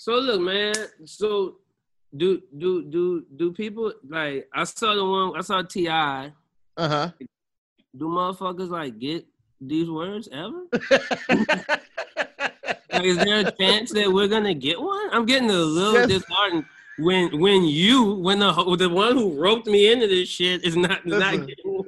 [0.00, 0.72] So look, man.
[1.04, 1.56] So
[2.16, 5.88] do do do do people like I saw the one I saw Ti.
[5.88, 6.32] Uh
[6.78, 7.10] huh.
[7.94, 9.26] Do motherfuckers like get
[9.60, 10.62] these words ever?
[11.28, 15.10] like, is there a chance that we're gonna get one?
[15.12, 16.08] I'm getting a little Yes.
[16.08, 16.64] disheartened
[16.96, 21.04] when when you when the the one who roped me into this shit is not
[21.04, 21.86] not getting one.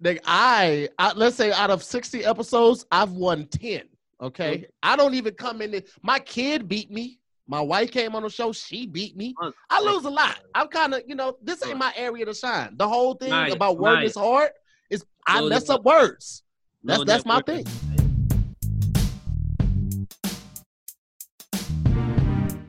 [0.00, 3.82] Nigga, I, I let's say out of 60 episodes, I've won 10.
[4.20, 4.66] Okay.
[4.84, 5.74] I don't even come in.
[5.74, 5.90] It.
[6.00, 7.19] My kid beat me.
[7.50, 8.52] My wife came on the show.
[8.52, 9.34] She beat me.
[9.68, 10.38] I lose a lot.
[10.54, 12.76] I'm kind of, you know, this ain't my area to shine.
[12.76, 14.52] The whole thing about word is hard
[14.88, 16.44] is I mess up words.
[16.84, 17.66] That's that's my thing.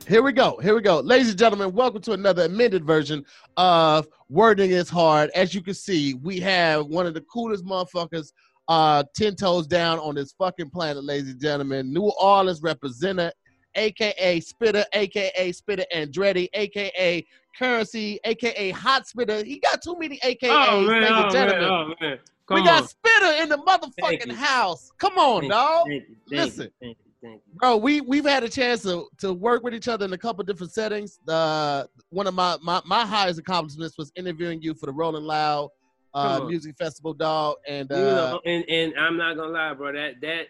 [0.08, 0.58] Here we go.
[0.60, 0.98] Here we go.
[0.98, 3.24] Ladies and gentlemen, welcome to another amended version
[3.56, 5.30] of Wording is Hard.
[5.30, 8.32] As you can see, we have one of the coolest motherfuckers
[8.66, 11.92] uh 10 toes down on this fucking planet, ladies and gentlemen.
[11.92, 13.32] New Orleans representative,
[13.74, 17.24] aka Spitta, aka Spitta Andretti, aka
[17.58, 19.44] Curren$y, aka Hot Spitta.
[19.44, 21.68] He got too many AKAs, Oh man, ladies and oh man, gentlemen.
[21.70, 22.18] oh man.
[22.50, 22.64] We on.
[22.66, 24.90] got Spitta in the motherfucking house.
[24.98, 25.86] Come on, Thank dog.
[25.88, 26.64] you, thank Listen.
[26.64, 27.40] you, thank you, you.
[27.54, 30.42] Bro, we we've had a chance to to work with each other in a couple
[30.44, 31.18] different settings.
[31.28, 35.70] Uh, one of my, my my highest accomplishments was interviewing you for the Rolling Loud
[36.14, 37.56] uh, music festival, dog.
[37.66, 39.92] And You uh, know, and and I'm not gonna lie, bro.
[39.92, 40.46] That that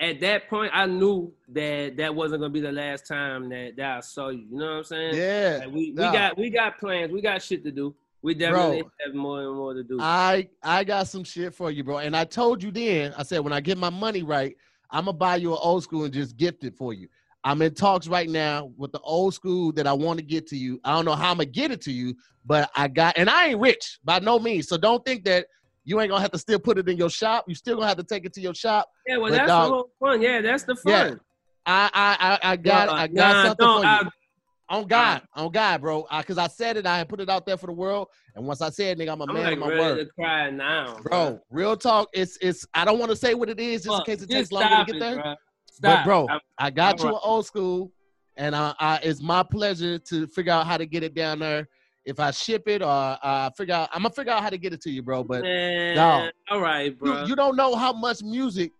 [0.00, 3.96] at that point, I knew that that wasn't gonna be the last time that, that
[3.96, 4.46] I saw you.
[4.50, 5.16] You know what I'm saying?
[5.16, 6.12] yeah, Like, we we Nah.
[6.12, 7.12] got we got plans.
[7.12, 7.94] We got shit to do.
[8.22, 9.98] We definitely have more and more to do.
[10.00, 11.98] I I got some shit for you, bro.
[11.98, 14.56] And I told you then, I said when I get my money right,
[14.90, 17.08] I'm gonna buy you an old school and just gift it for you.
[17.44, 20.56] I'm in talks right now with the old school that I want to get to
[20.56, 20.80] you.
[20.84, 23.48] I don't know how I'm gonna get it to you, but I got and I
[23.48, 24.68] ain't rich by no means.
[24.68, 25.46] So don't think that
[25.88, 27.46] you ain't gonna have to still put it in your shop.
[27.48, 28.88] You still gonna have to take it to your shop.
[29.06, 30.20] yeah, well, but that's dog- the whole fun.
[30.22, 31.08] Yeah, that's the Yeah.
[31.08, 31.20] fun.
[31.64, 33.90] I I I, I got Uh, I got nah, something for you.
[33.90, 34.08] I-
[34.70, 36.06] on God, on God, bro.
[36.18, 38.60] Because I said it, I had put it out there for the world, and once
[38.60, 39.98] I said, nigga, I'm a I'm man like of my ready word.
[40.04, 41.40] to cry now, bro.
[41.50, 42.08] Real talk.
[42.12, 42.66] It's it's.
[42.74, 44.76] I don't want to say what it is just Fuck, in case it takes longer
[44.76, 45.14] to get it, there.
[45.22, 45.34] bro.
[45.80, 47.22] But bro, I- I got you Alright.
[47.24, 47.92] an old school,
[48.36, 51.66] and I, I it's my pleasure to figure out how to get it down there.
[52.08, 54.72] If I ship it or uh, figure out, I'm gonna figure out how to get
[54.72, 55.22] it to you, bro.
[55.22, 57.20] But man, dog, all right, bro.
[57.20, 58.72] you, you don't know how much music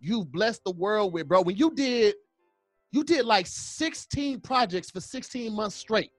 [0.00, 1.42] you've blessed the world with, bro.
[1.42, 2.16] When you did,
[2.90, 6.10] you did like 16 projects for 16 months straight.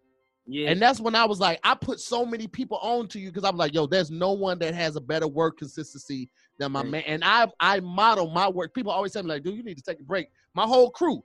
[0.47, 3.28] yeah, And that's when I was like, I put so many people on to you
[3.30, 6.81] because I'm like, yo, there's no one that has a better work consistency than my
[6.84, 6.91] Right.
[6.91, 7.03] man.
[7.07, 8.74] And I I model my work.
[8.74, 10.30] People always tell me, like, dude, you need to take a break.
[10.56, 11.22] My whole crew,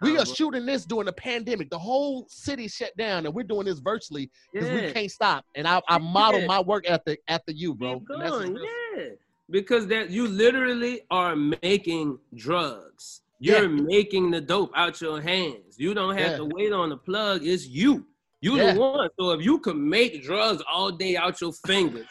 [0.00, 0.34] we are uh-huh.
[0.34, 1.70] shooting this during the pandemic.
[1.70, 5.44] The whole city shut down, and we're doing this virtually because we can't stop.
[5.54, 6.46] And I, I model Yeah.
[6.46, 8.02] my work ethic after you, bro.
[8.18, 9.04] Yeah.
[9.50, 13.22] Because that you literally are making drugs.
[13.40, 15.76] You're making the dope out your hands.
[15.78, 16.36] You don't have Yeah.
[16.38, 17.44] to wait on the plug.
[17.44, 18.06] It's you.
[18.42, 18.74] You Yeah.
[18.74, 19.08] the one.
[19.18, 22.06] So if you can make drugs all day out your fingers,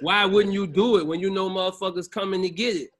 [0.00, 2.90] why wouldn't you do it when you know motherfuckers coming to get it?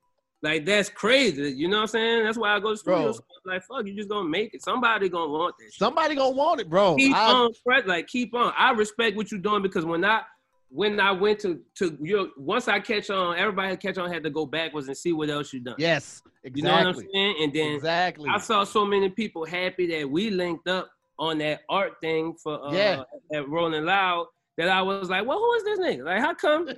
[0.47, 1.51] Like that's crazy.
[1.51, 2.25] You know what I'm saying?
[2.25, 3.13] That's why I go to Bro.
[3.13, 3.21] studios.
[3.45, 4.63] Like fuck, you just gonna make it.
[4.63, 5.73] Somebody gonna want this.
[5.75, 6.95] shit Somebody gonna want it, bro.
[6.97, 7.53] keep I- on
[7.87, 10.21] like keep on i respect what you're doing because when i
[10.69, 14.31] when i went to to your once i catch on everybody catch on had to
[14.31, 16.23] go backwards and see what else you done yes,
[16.55, 18.29] you know what i'm exactly, saying and then exactly.
[18.33, 22.55] i saw so many people happy that we linked up on that art thing for
[22.67, 23.03] uh Yeah.
[23.33, 24.27] at rolling loud
[24.59, 26.69] that i was like well who is this nigga like how come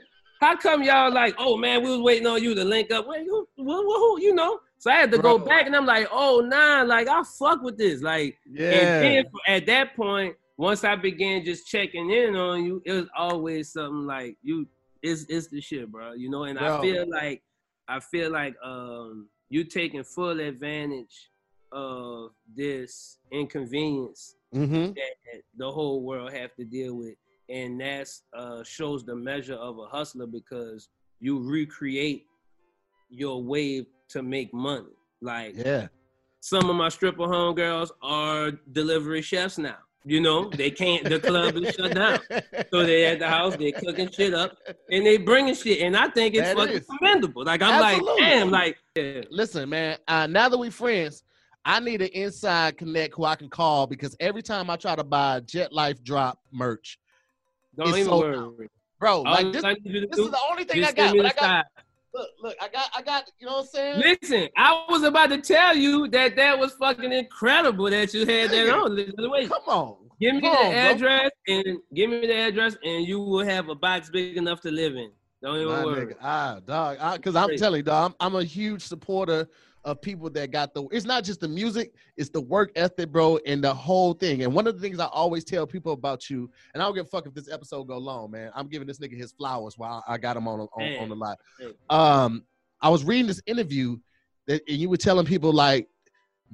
[0.41, 3.26] how come y'all like oh man we was waiting on you to link up wait
[3.26, 6.82] who, who, you know so i had to go back and i'm like oh nah
[6.82, 11.44] like i fuck with this like yeah, and then at that point, once I began
[11.44, 14.66] just checking in on you, it was always something like you
[15.03, 16.12] it's it's the shit, bro.
[16.12, 16.78] You know, and Bro.
[16.78, 17.43] I feel like
[17.88, 21.31] I feel like um you taking full advantage
[21.71, 24.93] of this inconvenience mm-hmm.
[24.93, 27.15] that the whole world have to deal with.
[27.48, 30.88] And that uh shows the measure of a hustler because
[31.20, 32.26] you recreate
[33.10, 34.92] your wave to make money.
[35.22, 35.88] Like yeah,
[36.41, 39.76] some of my stripper homegirls are delivery chefs now.
[40.04, 41.04] You know, they can't.
[41.09, 42.21] The club is shut down,
[42.71, 43.56] so they at the house.
[43.56, 44.56] They cooking shit up
[44.91, 45.80] and they bringing shit.
[45.83, 46.86] And I think it's That fucking is.
[46.86, 47.44] commendable.
[47.44, 48.22] Like I'm Absolutely.
[48.22, 49.21] like, damn, like yeah.
[49.30, 49.98] Listen, man.
[50.06, 51.24] Uh, now that we friends,
[51.65, 55.04] I need an inside connect who I can call because every time I try to
[55.04, 56.98] buy Jet Life drop merch,
[57.78, 58.69] don't even so- worry.
[58.98, 61.16] bro, All like this, I need you to this is the only thing I got.
[61.16, 61.66] But I got
[62.15, 63.30] look, look, I got, I got.
[63.39, 64.19] You know what I'm saying?
[64.22, 68.51] Listen, I was about to tell you that that was fucking incredible that you had
[68.51, 68.97] that on.
[69.30, 70.72] Wait, Come on, give me Come the on, bro.
[70.72, 74.71] address and give me the address, and you will have a box big enough to
[74.71, 75.10] live in.
[75.41, 76.07] Don't even My worry.
[76.07, 77.60] nigga, ah, dog, I, because I'm Crazy.
[77.60, 79.47] telling you, dog, I'm, I'm a huge supporter
[79.89, 83.39] of people that got the it's not just the music, it's the work ethic, bro,
[83.47, 84.43] and the whole thing.
[84.43, 87.07] And one of the things I always tell people about you, and I don't give
[87.07, 88.51] a fuck if this episode go long, man.
[88.55, 91.37] I'm giving this nigga his flowers while I got him on on, on the live.
[91.59, 91.73] Hey.
[91.89, 92.45] Um,
[92.81, 93.97] I was reading this interview
[94.47, 95.89] that and you were telling people like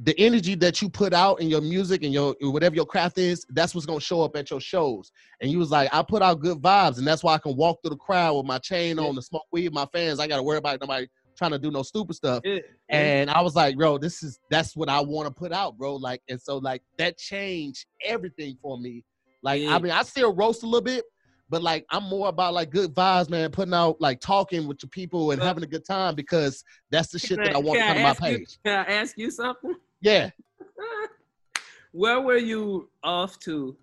[0.03, 3.47] the energy that you put out in your music and your whatever your craft is,
[3.51, 5.13] that's what's gonna show up at your shows.
[5.41, 7.81] And you was like, I put out good vibes, and that's why I can walk
[7.83, 9.05] through the crowd with my chain Yeah.
[9.05, 10.19] on, to smoke weed my fans.
[10.21, 12.43] I gotta worry about nobody trying to do no stupid stuff.
[12.45, 12.59] Yeah.
[12.89, 15.97] And I was like, bro, this is that's what I want to put out, bro.
[15.97, 19.05] Like, and so like that changed everything for me.
[19.43, 19.75] Like, Yeah.
[19.75, 21.05] I mean, I still roast a little bit,
[21.51, 23.51] but like I'm more about like good vibes, man.
[23.51, 27.19] Putting out like talking with your people and having a good time because that's the
[27.19, 28.59] shit that I want to come to my ask you- page.
[28.65, 29.75] Can I ask you something?
[30.01, 30.31] Yeah.
[31.93, 33.77] Where were you off to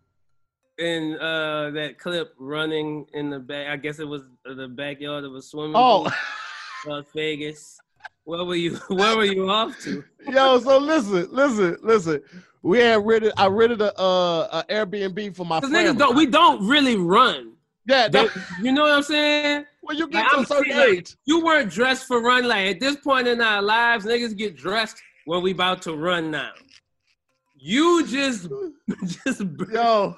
[0.77, 3.67] in uh that clip running in the back?
[3.69, 6.11] I guess it was the backyard of a swimming Oh, pool,
[6.85, 7.79] Las Vegas.
[8.23, 8.75] Where were you?
[8.89, 10.03] Where were you off to?
[10.27, 10.59] yo.
[10.59, 12.21] So listen, listen, listen.
[12.61, 13.33] We had rented.
[13.37, 15.73] I rented a uh a Airbnb for my friend.
[15.75, 16.15] niggas don't.
[16.15, 17.53] We don't really run.
[17.87, 18.07] yeah.
[18.07, 18.29] That,
[18.61, 19.65] you know what I'm saying?
[19.81, 22.47] when you get Like, to I'm a certain saying, like, You weren't dressed for run.
[22.47, 26.29] Like at this point in our lives, niggas get dressed when we about to run
[26.31, 26.51] now.
[27.55, 28.47] You just,
[29.25, 29.41] just,
[29.71, 30.17] yo,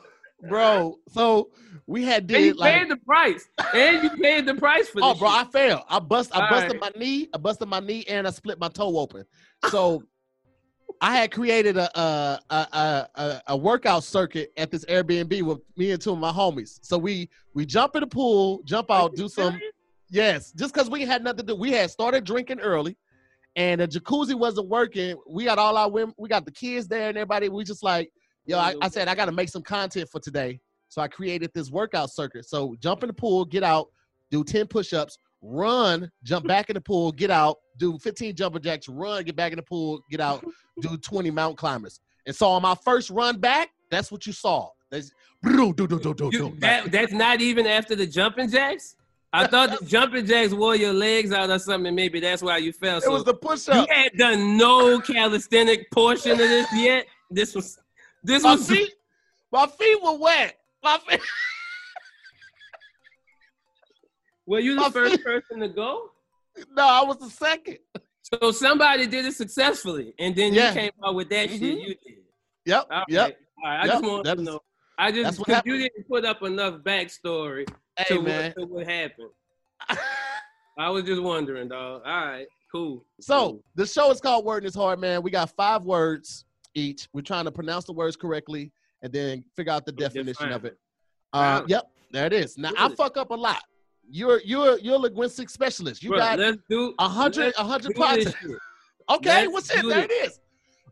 [0.50, 0.98] bro.
[1.10, 1.50] So
[1.86, 2.74] we had and you like.
[2.74, 5.18] paid the price, and you paid the price for oh, this.
[5.18, 5.48] Oh, bro, shit.
[5.48, 5.86] I fell.
[5.90, 6.36] I bust.
[6.36, 6.94] I All busted right.
[6.94, 7.28] my knee.
[7.34, 9.26] I busted my knee, and I split my toe open.
[9.70, 10.04] So,
[11.02, 15.60] I had created a a, a a a a workout circuit at this Airbnb with
[15.76, 16.80] me and two of my homies.
[16.82, 19.60] So we we jump in the pool, jump out, do some.
[20.10, 21.56] Yes, just because we had nothing to do.
[21.56, 22.96] We had started drinking early,
[23.56, 25.18] and the jacuzzi wasn't working.
[25.28, 26.14] We got all our women.
[26.18, 27.50] We got the kids there and everybody.
[27.50, 28.12] We just like,
[28.46, 28.58] yo.
[28.58, 30.60] I, I said I got to make some content for today.
[30.90, 32.46] So I created this workout circuit.
[32.46, 33.88] So jump in the pool, get out,
[34.30, 38.88] do 10 push-ups, run, jump back in the pool, get out, do 15 jumper jacks,
[38.88, 40.46] run, get back in the pool, get out,
[40.82, 42.00] do 20 mountain climbers.
[42.28, 44.70] And so on my first run back, that's what you saw.
[44.92, 45.12] That's
[45.44, 48.96] do do do do do You- that, that's not even after the jumping jacks.
[49.34, 51.94] I thought the jumping jacks wore your legs out or something.
[51.96, 52.98] Maybe that's why you fell.
[52.98, 53.88] It So was the push-up.
[53.90, 57.08] You had done no calisthenic portion of this yet.
[57.32, 57.80] This was,
[58.24, 58.68] this My was.
[58.70, 58.92] feet,
[59.52, 60.58] my feet were wet.
[60.84, 61.20] My feet.
[64.46, 66.10] Were you the my first feet- person to go?
[66.76, 67.78] No, I was the second.
[68.22, 70.70] So somebody did it successfully, and then Yeah.
[70.70, 71.82] you came out with that shit Mhm.
[71.82, 72.24] you did.
[72.66, 72.88] Yep.
[72.92, 73.40] All Yep.
[73.64, 73.80] All right.
[73.80, 73.94] I Yep.
[73.94, 74.60] just want to know.
[74.98, 77.68] I just because you didn't put up enough backstory
[77.98, 79.32] Hey to, what, to what happened.
[80.78, 82.02] I was just wondering, dog.
[82.06, 83.06] All right, cool.
[83.20, 83.64] So cool.
[83.76, 85.22] the show is called Word is Hard, man.
[85.24, 87.08] We got five words each.
[87.14, 88.72] We're trying to pronounce the words correctly
[89.02, 90.78] and then figure out the definition of it.
[91.32, 91.66] Uh, Wow.
[91.68, 92.58] yep, there it is.
[92.58, 93.62] Now I fuck up a lot.
[94.10, 96.04] You're you're you're a linguistic specialist.
[96.04, 98.38] You Bro, got let's do a hundred a hundred do this parts.
[98.42, 98.58] shit.
[99.10, 99.88] Okay, let's what's it?
[99.88, 100.12] There it.
[100.12, 100.40] it is.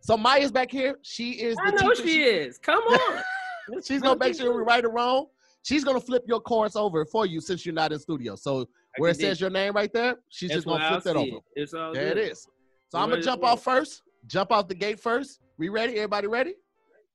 [0.01, 0.97] So Maya's back here.
[1.03, 2.07] She is the I know teacher.
[2.07, 2.57] she is.
[2.57, 3.23] Come on.
[3.83, 4.65] She's gonna make sure we it.
[4.65, 5.27] right or wrong.
[5.63, 8.35] She's gonna flip your cards over for you since you're not in studio.
[8.35, 8.67] So
[8.97, 11.37] where it says your name right there, she's That's just gonna flip I'll that over.
[11.37, 11.43] it.
[11.55, 12.31] It's all There it good.
[12.31, 12.47] is.
[12.89, 14.01] So I'm gonna jump off first.
[14.27, 15.39] Jump off the gate first.
[15.57, 15.95] We ready?
[15.95, 16.53] Everybody ready?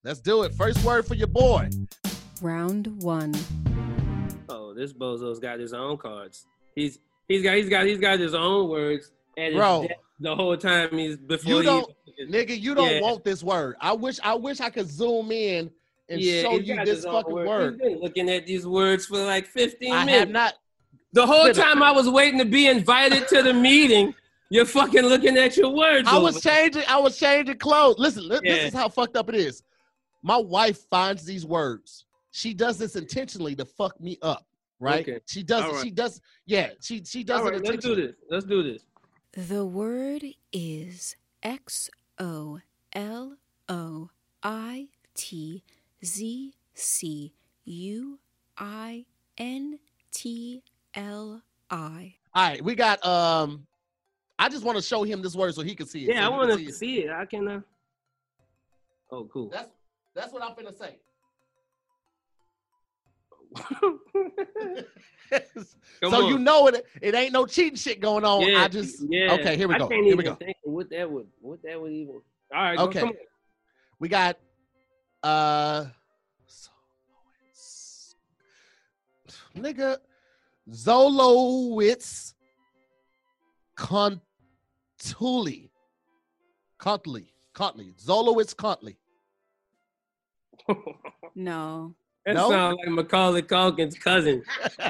[0.05, 0.55] Let's do it.
[0.55, 1.69] First word for your boy.
[2.43, 3.35] Round one.
[4.49, 6.47] Oh, this bozo's got his own cards.
[6.75, 6.99] He's
[7.29, 9.89] he's got he's got he's got his own words at his Bro.
[10.21, 13.01] the whole time he's before You don't- even- Nigga, you don't Yeah.
[13.03, 13.77] want this word.
[13.81, 15.71] I wish I wish I could zoom in
[16.09, 17.49] and yeah, show you this fucking words.
[17.49, 17.81] word.
[17.83, 20.21] He's been looking at these words for like 15 I minutes.
[20.21, 20.55] have not
[21.13, 24.15] the whole time I was waiting to be invited to the meeting,
[24.51, 26.09] you're fucking looking at your words.
[26.09, 27.97] I was changing, I was changing clothes.
[27.99, 28.55] Listen, li- Yeah.
[28.55, 29.63] this is how fucked up it is.
[30.23, 32.05] My wife finds these words.
[32.31, 34.47] She does this intentionally to fuck me up,
[34.81, 35.01] right?
[35.09, 35.21] Okay.
[35.27, 35.83] She does All right.
[35.85, 38.15] she does yeah, she she does All it right, let's do this.
[38.31, 38.83] Let's do this.
[39.49, 40.23] The word
[40.53, 42.61] is X O
[42.95, 43.37] L
[43.69, 44.11] O
[44.43, 45.63] I T
[46.05, 47.33] Z C
[47.65, 48.19] U
[48.59, 49.05] I
[49.39, 49.79] N
[50.13, 50.63] T
[50.95, 52.15] L I.
[52.35, 53.67] All right, we got um
[54.39, 56.15] I just want to show him this word so he can see it.
[56.15, 56.75] Yeah, so I want to see it.
[56.75, 57.11] see it.
[57.11, 57.49] I can.
[57.49, 57.61] Uh...
[59.11, 59.49] Oh, cool.
[59.49, 59.71] That's
[60.15, 60.99] that's what I'm gonna say.
[66.03, 66.29] So on.
[66.29, 68.43] you know it it ain't no cheating shit going on.
[68.43, 69.33] yeah, I just yeah.
[69.33, 69.89] okay, here we go.
[69.89, 70.35] Here we go.
[70.35, 72.21] think what that would, what that would even.
[72.55, 73.01] All right, Okay.
[73.01, 73.13] come.
[73.99, 74.39] We got
[75.23, 75.87] uh
[79.57, 79.97] nigga
[80.71, 82.35] Zolowitz
[85.01, 85.71] Contuli.
[86.79, 87.33] Contley.
[87.55, 87.95] Contley.
[88.03, 88.97] Zolowitz Contley.
[91.39, 91.95] No.
[92.25, 92.49] That No?
[92.49, 94.43] sounds like Macaulay Culkin's cousin.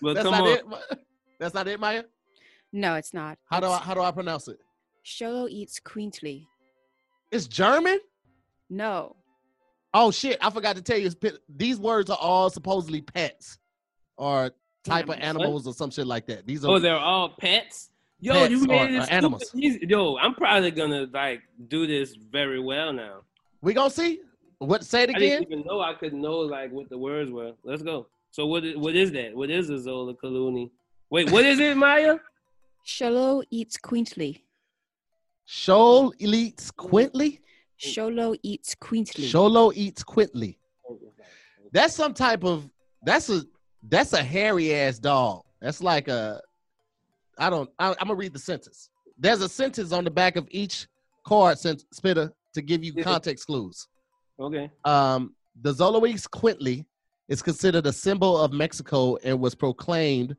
[0.00, 0.48] But That's come not on.
[0.48, 0.64] it.
[1.40, 2.04] That's not it, Maya.
[2.72, 3.36] No, it's not.
[3.50, 4.58] How do I how do I pronounce it?
[5.04, 6.44] Xoloitzcuintli.
[7.32, 7.98] It's German.
[8.70, 9.16] No.
[9.92, 10.38] Oh shit!
[10.40, 11.10] I forgot to tell you.
[11.48, 13.58] These words are all supposedly pets,
[14.16, 14.52] or
[14.88, 15.42] type of Animals.
[15.44, 16.46] animals or some shit like that.
[16.46, 17.90] These are Oh, they're all pets.
[18.20, 19.50] Yo, Pets you or- made or it stupid animals.
[19.54, 19.86] easy.
[19.88, 23.20] Yo, I'm probably gonna like do this very well now.
[23.62, 24.20] we gonna see.
[24.58, 25.40] What say it I again?
[25.42, 27.52] didn't even know I could know like what the words were.
[27.62, 28.06] Let's go.
[28.30, 28.64] So what?
[28.64, 29.34] Is, what is that?
[29.36, 30.70] What is a Zola Kaluni?
[31.10, 32.18] Wait, what is it, Maya?
[32.86, 34.40] Xoloitzcuintli.
[35.44, 37.40] Shoal eats quintly.
[37.80, 39.24] Sholo eats quintly.
[39.24, 40.58] Sholo eats quintly.
[41.72, 42.68] That's some type of.
[43.02, 43.42] That's a.
[43.82, 45.42] That's a hairy ass dog.
[45.60, 46.40] That's like a.
[47.38, 47.70] I don't.
[47.78, 48.90] I, I'm gonna read the sentence.
[49.18, 50.86] There's a sentence on the back of each
[51.26, 53.88] card, sent Spitta, to give you context clues.
[54.40, 54.70] Okay.
[54.84, 56.84] um, the Xoloitzcuintli
[57.28, 60.36] is considered a symbol of Mexico and was proclaimed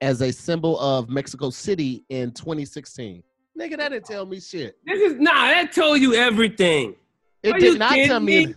[0.00, 3.22] as a symbol of Mexico City in 2016.
[3.58, 4.76] Nigga, that didn't tell me shit.
[4.84, 5.32] This is nah.
[5.32, 6.96] That told you everything.
[7.42, 8.46] It Are did not tell me.
[8.46, 8.54] me?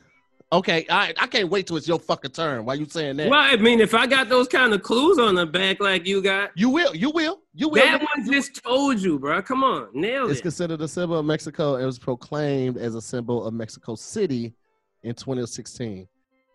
[0.52, 2.66] Okay, I I can't wait till it's your fucking turn.
[2.66, 3.30] Why you saying that?
[3.30, 6.24] Well, I mean, if I got those kind of clues on the back like you
[6.24, 7.84] got, You will, you will, you will.
[7.86, 9.44] that one just told you, bro.
[9.44, 10.34] Come on, nailed It's it.
[10.38, 14.56] It's considered a symbol of Mexico It was proclaimed as a symbol of Mexico City
[15.04, 16.08] in 2016.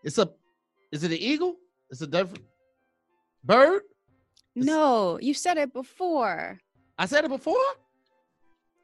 [0.02, 0.28] It's a,
[0.90, 1.54] is it an eagle?
[1.88, 2.44] It's a different
[3.44, 3.82] bird.
[4.56, 6.60] No, you said it before.
[6.98, 7.56] I said it before.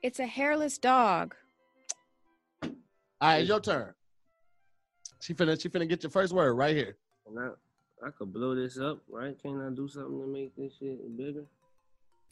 [0.02, 1.34] It's a hairless dog.
[2.62, 2.70] All
[3.20, 3.92] right, it's your turn.
[5.20, 6.96] She finna, she finna get your first word right here.
[7.28, 9.40] And I, I could blow this up, right?
[9.40, 11.44] Can I do something to make this shit bigger?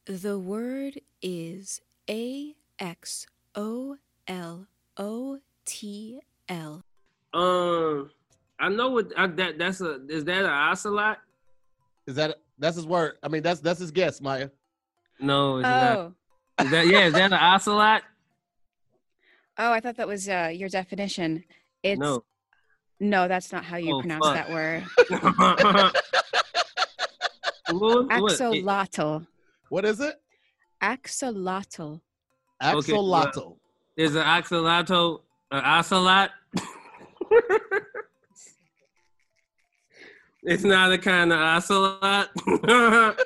[0.06, 4.66] The word is A X O L
[4.96, 6.82] O T L.
[7.34, 8.10] Um,
[8.58, 11.18] I know what I, that that's a is that an ocelot?
[12.06, 13.18] Is that that's his word?
[13.22, 14.48] I mean, that's that's his guess, Maya.
[15.20, 15.96] No, it's not.
[15.98, 16.14] Oh.
[16.60, 17.04] Is that yeah?
[17.04, 18.02] Is that an ocelot?
[19.60, 21.42] Oh, I thought that was uh, your definition.
[21.82, 22.22] It's No.
[23.00, 24.34] No, that's not how you Oh, pronounce fuck.
[24.34, 24.84] that word.
[27.70, 29.26] What- what- Axolotl.
[29.68, 30.20] What is it?
[30.82, 32.00] Axolotl.
[32.64, 33.56] Okay, well- Axolotl.
[33.96, 36.30] Is an axolotl, an ocelot?
[40.44, 42.30] it's not a kind of ocelot.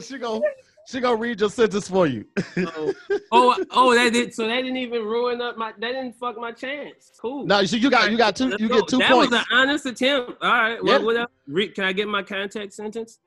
[0.02, 0.42] she go,
[0.90, 2.24] she gonna read your sentence for you.
[2.56, 2.94] oh,
[3.32, 6.52] oh, oh, that did so that didn't even ruin up my that didn't fuck my
[6.52, 7.12] chance.
[7.20, 7.46] Cool.
[7.46, 8.76] no, so you got you got two, Let's you go.
[8.80, 9.30] get two that points.
[9.30, 10.32] was an honest attempt.
[10.42, 10.78] All right.
[10.82, 10.98] Yeah.
[10.98, 11.30] Well, what else?
[11.46, 13.18] Re- Can I get my contact sentence?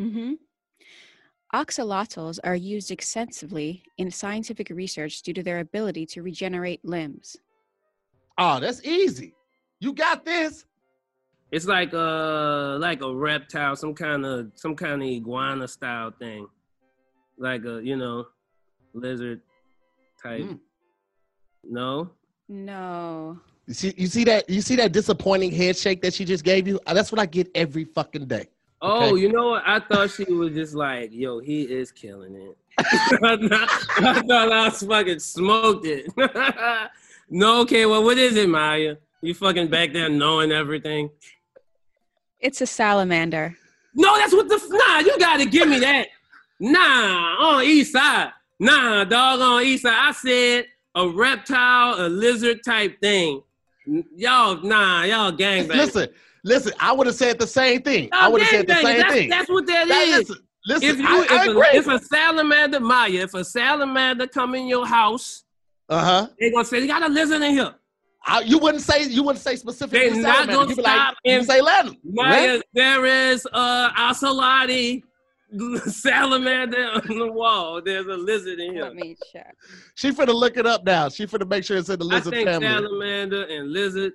[0.00, 0.34] Mm-hmm.
[1.54, 7.36] Axolotls are used extensively in scientific research due to their ability to regenerate limbs.
[8.38, 9.34] oh, that's easy.
[9.80, 10.64] You got this.
[11.52, 16.48] It's like uh like a reptile, some kind of some kind of iguana style thing,
[17.38, 18.26] like a you know
[18.92, 19.40] lizard
[20.22, 20.42] type.
[20.42, 20.58] Mm.
[21.64, 22.10] No.
[22.48, 23.38] No.
[23.66, 26.78] You see, you see that you see that disappointing handshake that she just gave you.
[26.86, 28.48] That's what I get every fucking day.
[28.82, 29.62] Oh, you know what?
[29.64, 32.58] I thought she was just like, yo, he is killing it.
[32.78, 36.12] I, thought, I thought I was fucking smoked it.
[37.30, 38.96] no, okay, well, what is it, Maya?
[39.22, 41.08] You fucking back there knowing everything.
[42.40, 43.56] It's a salamander.
[43.94, 44.98] No, that's what the f- nah.
[44.98, 46.08] You gotta give me that.
[46.60, 48.30] Nah, on east side.
[48.60, 49.94] Nah, dog on east side.
[49.96, 53.42] I said a reptile, a lizard type thing.
[54.16, 55.76] Y'all, nah, y'all gangbang.
[55.76, 56.08] Listen,
[56.44, 56.72] listen.
[56.80, 58.08] I would have said the same thing.
[58.12, 59.28] I Y'all would have said the same that's, thing.
[59.28, 60.28] That's what that Now, is.
[60.28, 60.88] listen, listen.
[60.88, 61.66] if you, I, if, I a, agree.
[61.72, 65.44] if a salamander, Maya, if a salamander come in your house,
[65.90, 66.28] uh huh.
[66.40, 67.74] they gonna say you got a lizard in here.
[68.26, 70.08] I, you wouldn't say you wouldn't say specifically.
[70.08, 71.98] They not gonna stop like, and- say Latin.
[72.04, 75.02] Maya, there is a oceloti
[75.86, 77.80] salamander on the wall.
[77.82, 78.84] There's a lizard in here.
[78.84, 79.54] Let me check.
[79.94, 81.08] She finna look it up now.
[81.08, 82.66] She finna make sure it's in the lizard I lizard think family.
[82.66, 84.12] salamander and lizard.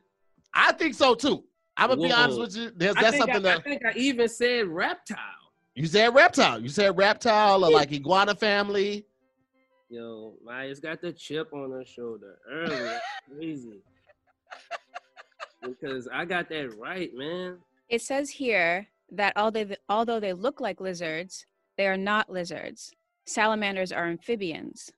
[0.54, 1.44] I think so too.
[1.78, 2.72] I'm gonna be honest with you.
[2.76, 5.18] There's, I that's something I, I think I even said reptile.
[5.76, 6.62] you said reptile.
[6.62, 9.06] You said reptile or like iguana family.
[9.90, 12.92] Yo, Maya's got the chip on her shoulder early.
[13.36, 13.82] Crazy.
[15.64, 17.58] because I got that right, man.
[17.88, 21.46] It says here that although they, although they look like lizards,
[21.78, 22.92] they are not lizards.
[23.26, 24.92] Salamanders are amphibians.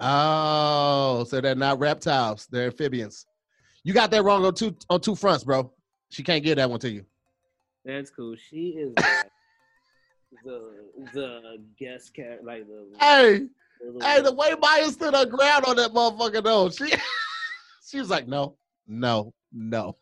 [0.00, 2.48] Oh, so they're not reptiles.
[2.50, 3.26] They're amphibians.
[3.84, 5.72] You got that wrong on two on two fronts, bro.
[6.10, 7.04] She can't give that one to you.
[7.84, 8.36] That's cool.
[8.36, 9.30] She is like
[10.44, 10.70] the
[11.12, 12.86] the guest cat, like the.
[12.98, 13.46] Hey,
[13.80, 16.70] the hey, the way Maya stood her ground on that motherfucker though.
[16.70, 16.92] She
[17.88, 19.96] she was like, no, no, no.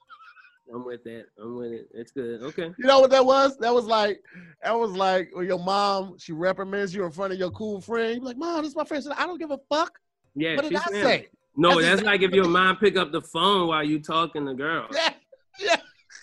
[0.72, 1.26] I'm with that.
[1.40, 1.88] I'm with it.
[1.92, 2.42] It's good.
[2.42, 2.70] Okay.
[2.78, 3.56] You know what that was?
[3.58, 4.20] That was like,
[4.62, 8.14] that was like when your mom she reprimands you in front of your cool friend.
[8.14, 9.02] You be like, Mom, this is my friend.
[9.02, 9.98] Said, I don't give a fuck.
[10.34, 10.56] Yeah.
[10.56, 11.28] what did I saying- say?
[11.56, 14.54] No, That's that's, like if your mom pick up the phone while you talking to
[14.54, 15.10] girl Yeah,
[15.58, 15.76] yeah.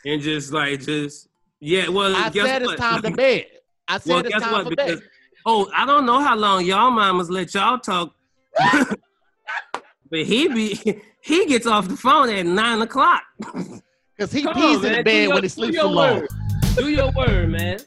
[0.06, 1.27] and just like just
[1.60, 1.89] yeah.
[1.89, 2.72] Well, I guess said what?
[2.74, 3.46] it's time to bed.
[3.89, 4.63] I said well, it's guess time what?
[4.63, 5.10] for Because bed.
[5.46, 8.16] oh, I don't know how long y'all mamas let y'all talk,
[10.10, 13.22] but he be he gets off the phone at nine o'clock.
[14.17, 16.19] Because he Come pees on, in the bed your- when he sleeps your too long.
[16.21, 16.29] word.
[16.75, 17.79] Do your word, man.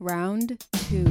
[0.00, 0.58] Round
[0.88, 1.04] two.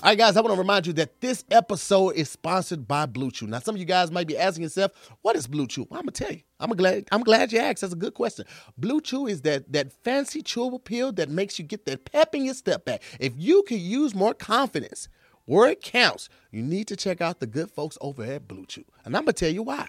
[0.00, 3.30] All right, guys, I want to remind you that this episode is sponsored by Blue
[3.32, 3.48] Chew.
[3.48, 4.92] Now, some of you guys might be asking yourself,
[5.22, 5.86] what is Blue Chew?
[5.90, 6.40] Well, I'm gonna tell you.
[6.60, 7.80] I'm glad I'm glad you asked.
[7.80, 8.46] That's a good question.
[8.76, 12.44] Blue Chew is that that fancy chewable pill that makes you get that pep in
[12.44, 13.02] your step back.
[13.20, 15.08] If you could use more confidence
[15.46, 18.84] where it counts, you need to check out the good folks over at Blue Chew.
[19.04, 19.88] And I'm gonna tell you why.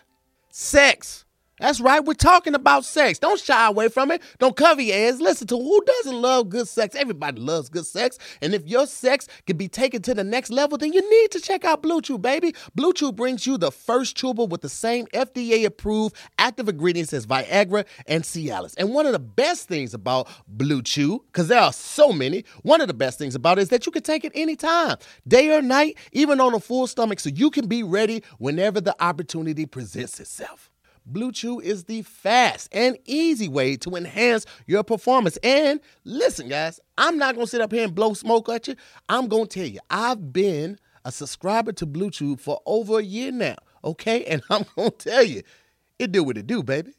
[0.51, 1.25] Sex.
[1.59, 2.03] That's right.
[2.03, 3.19] We're talking about sex.
[3.19, 4.21] Don't shy away from it.
[4.39, 5.19] Don't cover your ears.
[5.19, 6.95] Listen to who doesn't love good sex.
[6.95, 8.17] Everybody loves good sex.
[8.41, 11.41] And if your sex can be taken to the next level, then you need to
[11.41, 12.55] check out Blue Chew, baby.
[12.75, 17.25] Blue Chew brings you the first chewable with the same FDA approved active ingredients as
[17.25, 18.75] Viagra and Cialis.
[18.77, 22.81] And one of the best things about Blue Chew, because there are so many, one
[22.81, 24.97] of the best things about it is that you can take it anytime,
[25.27, 28.95] day or night, even on a full stomach, so you can be ready whenever the
[29.03, 30.68] opportunity presents itself.
[31.09, 35.37] Blue Chew is the fast and easy way to enhance your performance.
[35.43, 38.75] And listen, guys, I'm not gonna sit up here and blow smoke at you.
[39.09, 43.31] I'm gonna tell you, I've been a subscriber to Blue Chew for over a year
[43.31, 43.55] now.
[43.83, 45.41] Okay, and I'm gonna tell you,
[45.97, 46.93] it do what it do, baby.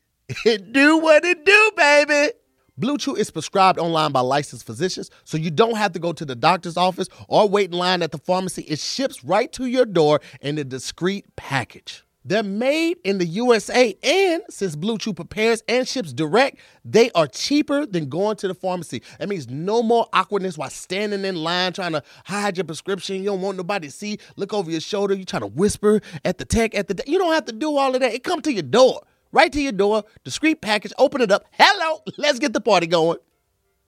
[0.44, 2.32] It do what it do, baby.
[2.76, 6.24] Blue Chew is prescribed online by licensed physicians, so you don't have to go to
[6.24, 8.62] the doctor's office or wait in line at the pharmacy.
[8.62, 12.04] It ships right to your door in a discreet package.
[12.22, 17.26] They're made in the USA, and since Blue Chew prepares and ships direct, they are
[17.26, 19.02] cheaper than going to the pharmacy.
[19.18, 23.16] That means no more awkwardness while standing in line trying to hide your prescription.
[23.16, 24.18] You don't want nobody to see.
[24.36, 25.14] Look over your shoulder.
[25.14, 27.02] You trying to whisper at the tech at the.
[27.06, 28.12] You don't have to do all of that.
[28.12, 29.00] It come to your door,
[29.32, 30.04] right to your door.
[30.22, 30.92] Discreet package.
[30.98, 31.46] Open it up.
[31.52, 33.16] Hello, let's get the party going.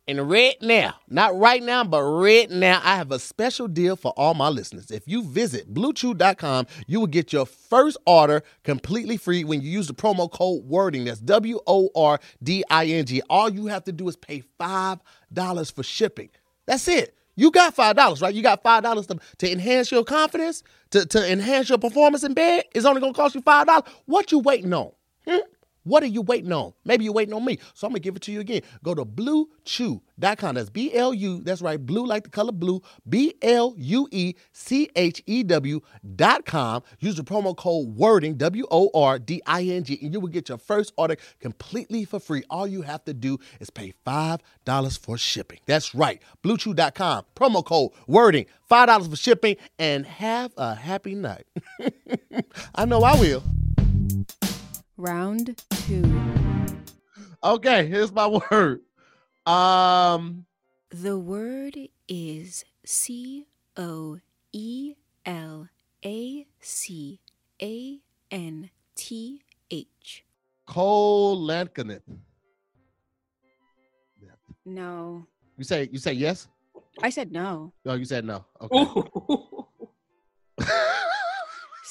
[0.09, 4.13] And right now, not right now, but right now, I have a special deal for
[4.17, 4.91] all my listeners.
[4.91, 9.87] If you visit bluechew.com, you will get your first order completely free when you use
[9.87, 11.05] the promo code wording.
[11.05, 13.23] That's W O R D I N G.
[13.31, 16.31] All you have to do is pay $5 for shipping.
[16.67, 17.17] That's it.
[17.37, 18.35] You got $5, right?
[18.35, 22.65] You got $5 to, to enhance your confidence, to, to enhance your performance in bed.
[22.75, 23.87] It's only going to cost you $5.
[24.07, 24.91] What you waiting on?
[25.27, 25.39] Hmm?
[25.85, 26.73] What are you waiting on?
[26.85, 27.59] Maybe you're waiting on me.
[27.75, 28.63] So I'm gonna give it to you again.
[28.83, 30.55] Go to bluechew.com.
[30.55, 33.73] That's B-L-U, that's right, blue like the color blue, B-L-U-E-C-H-E-W
[36.17, 36.83] dot com.
[37.01, 42.21] Use the promo code wording, W-O-R-D-I-N-G, and you will get your first order completely for
[42.21, 42.43] free.
[42.51, 45.59] All you have to do is pay $5 for shipping.
[45.67, 47.25] That's right, bluechew.com.
[47.35, 51.47] Promo code wording, $5 for shipping, and have a happy night.
[52.75, 53.43] I know I will.
[55.03, 56.07] Round two.
[57.43, 58.83] Okay, here's my word.
[59.45, 60.47] Um,
[60.91, 64.21] The word is C O
[64.53, 64.95] E
[65.27, 65.69] L
[66.07, 67.19] A C
[67.61, 67.99] A
[68.31, 70.25] N T H.
[70.69, 72.03] Cole Lankineth.
[74.65, 75.27] No.
[75.59, 76.47] You say you say yes?
[77.03, 77.73] I said no.
[77.85, 78.45] No, you said no.
[78.61, 78.79] Okay.
[78.79, 79.49] Ooh.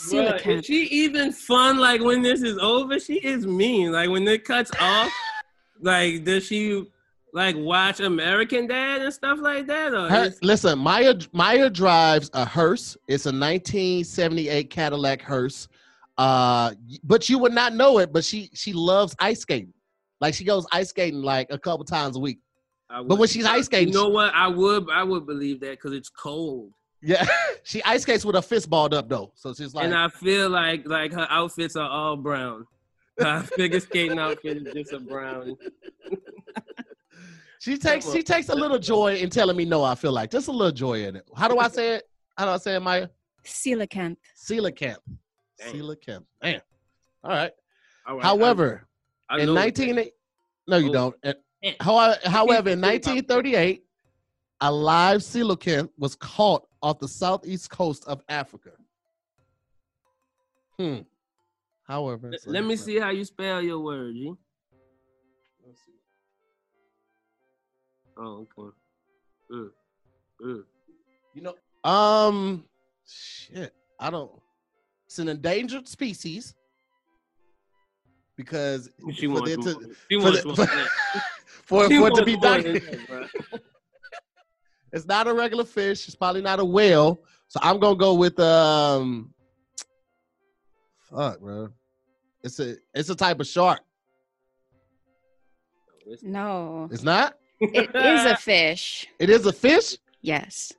[0.09, 1.77] Is she even fun?
[1.77, 3.91] Like when this is over, she is mean.
[3.91, 5.11] Like when it cuts off,
[5.81, 6.85] like does she
[7.33, 9.93] like watch American Dad and stuff like that?
[9.93, 12.97] Or Her- is- listen, Maya Maya drives a hearse.
[13.07, 15.67] It's a 1978 Cadillac hearse.
[16.17, 18.11] Uh, but you would not know it.
[18.13, 19.73] But she she loves ice skating.
[20.19, 22.39] Like she goes ice skating like a couple times a week.
[22.89, 24.33] But when she's ice skating, you know what?
[24.33, 27.25] I would I would believe that because it's cold, Yeah,
[27.63, 29.31] she ice skates with her fist balled up though.
[29.35, 32.67] So she's like, and I feel like like her outfits are all brown.
[33.19, 35.55] Her figure skating outfit is just a brown.
[37.59, 39.83] she takes she takes a little joy in telling me no.
[39.83, 41.25] I feel like just a little joy in it.
[41.35, 42.03] How do I say it?
[42.37, 43.07] How do I say it, Maya?
[43.43, 44.17] Coelacanth.
[44.47, 44.95] Coelacanth.
[45.57, 45.73] Dang.
[45.75, 46.23] Coelacanth.
[46.41, 46.61] Man.
[47.23, 47.51] All right.
[48.07, 48.87] All right, However,
[49.29, 50.07] I, I in know 19 that-
[50.67, 50.93] no you Oh.
[50.93, 51.15] don't
[51.63, 51.73] Eh.
[51.79, 53.83] however, however in 1938
[54.61, 58.71] a live coelacanth was caught off the southeast coast of africa
[60.79, 60.99] hmm
[61.83, 64.33] however Let- let me see how you spell your word, G.
[65.65, 65.91] Let's see.
[68.17, 68.75] Oh, okay.
[69.51, 69.69] Mm.
[70.43, 70.63] Mm.
[71.35, 72.63] you know um
[73.05, 74.31] shit i don't
[75.05, 76.55] it's an endangered species
[78.37, 80.67] because She for wants to- She for wants the- for-
[81.63, 82.63] for, for it to be more done.
[82.63, 83.27] than that, bro.
[84.93, 86.08] It's not a regular fish.
[86.08, 87.21] It's probably not a whale.
[87.47, 89.34] So I'm gonna go with um.
[91.10, 91.69] Fuck, bro.
[92.43, 93.82] It's a it's a type of shark.
[96.23, 97.38] No, It's not.
[97.60, 99.08] it is a fish.
[99.19, 99.97] It is a fish.
[100.21, 100.73] Yes.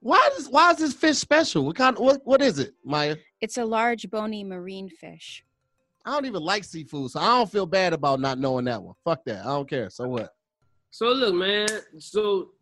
[0.00, 1.66] Why is why is this fish special?
[1.66, 1.98] What kind?
[1.98, 3.16] What what is it, Maya?
[3.40, 5.44] It's a large bony marine fish.
[6.06, 8.94] I don't even like seafood, so I don't feel bad about not knowing that one.
[9.04, 9.40] Fuck that.
[9.44, 9.90] I don't care.
[9.90, 10.32] So what?
[10.90, 11.68] So look, man.
[11.98, 12.52] So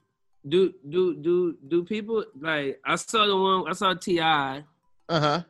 [0.49, 4.21] do do do do people like I saw the one I saw Ti.
[4.21, 4.63] Uh
[5.09, 5.43] huh.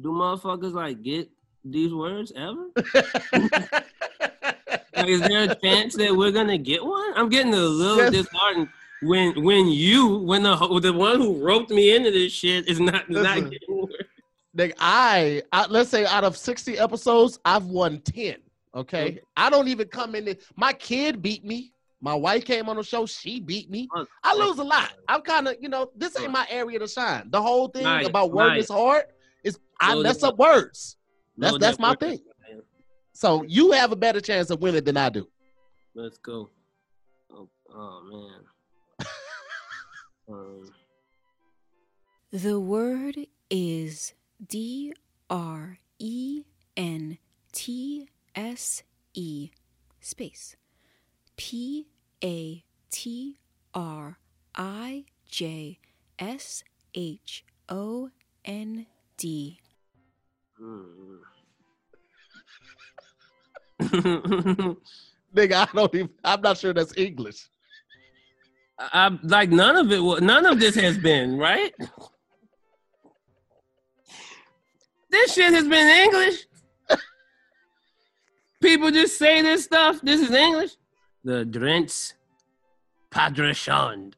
[0.00, 1.28] Do motherfuckers like get
[1.64, 2.66] these words ever?
[4.96, 7.12] Like, is there a chance that we're gonna get one?
[7.16, 8.12] I'm getting a little Yes.
[8.12, 8.68] disheartened
[9.02, 13.08] when when you when the the one who roped me into this shit is not
[13.08, 13.90] not getting one.
[14.56, 18.36] Nigga, I, I let's say out of 60 episodes, I've won 10.
[18.74, 19.12] Okay.
[19.12, 19.18] Mhm.
[19.36, 20.28] I don't even come in.
[20.28, 21.72] it- My kid beat me.
[22.00, 23.04] My wife came on the show.
[23.06, 23.88] She beat me.
[24.24, 24.92] I lose a lot.
[25.08, 27.28] I'm kind of, you know, this ain't my area to shine.
[27.30, 28.60] The whole thing Right, about wording right.
[28.60, 29.04] is hard
[29.44, 30.96] is I Slow mess up words.
[31.36, 32.20] That's No, that's my thing.
[32.48, 32.62] man.
[33.12, 35.28] So you have a better chance of winning than I do.
[35.94, 36.48] Let's go.
[37.30, 38.02] Oh, oh
[38.98, 39.06] man.
[40.30, 40.72] um,
[42.32, 43.16] The word
[43.50, 44.14] is
[44.46, 44.92] D
[45.28, 46.44] R E
[46.76, 47.18] N
[47.52, 48.82] T S
[49.12, 49.50] E
[50.00, 50.56] space
[51.40, 51.86] P
[52.22, 53.38] A T
[53.72, 54.18] R
[54.54, 55.78] I J
[56.18, 56.62] S
[56.94, 58.10] H O
[58.44, 58.84] N
[59.16, 59.58] D.
[63.80, 64.76] Nigga,
[65.34, 67.48] I don't even I'm not sure that's English.
[68.92, 70.02] I'm like none of it.
[70.02, 71.72] wa- None of this has been right.
[75.08, 76.44] This shit has been English.
[78.60, 80.02] People just say this stuff.
[80.02, 80.72] This is English.
[81.24, 82.14] The Drents
[83.10, 84.14] Padrachand.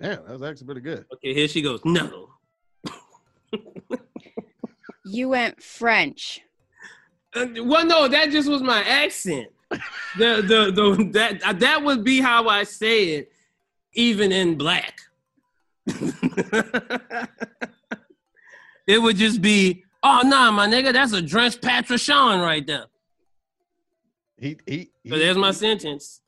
[0.00, 1.04] Damn, that was actually pretty good.
[1.14, 1.80] Okay, here she goes.
[1.84, 2.28] No.
[5.10, 6.40] You went French.
[7.34, 9.48] Uh, well, no, that just was my accent.
[9.70, 13.32] The the the that uh, that would be how I say it,
[13.94, 15.00] even in black.
[18.86, 22.86] it would just be, oh nah, my nigga, that's a drenched Patrician right there.
[24.38, 26.20] He he, he So there's my sentence.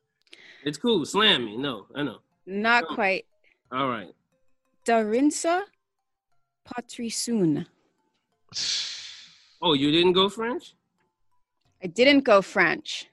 [0.64, 1.04] It's cool.
[1.04, 1.56] Slam me.
[1.56, 2.18] No, I know.
[2.46, 2.94] Not Oh.
[2.94, 3.26] quite.
[3.72, 4.12] All right.
[4.84, 5.62] Drentse
[6.66, 7.66] Patrijshond.
[9.62, 10.74] Oh, you didn't go French?
[11.82, 13.06] I didn't go French.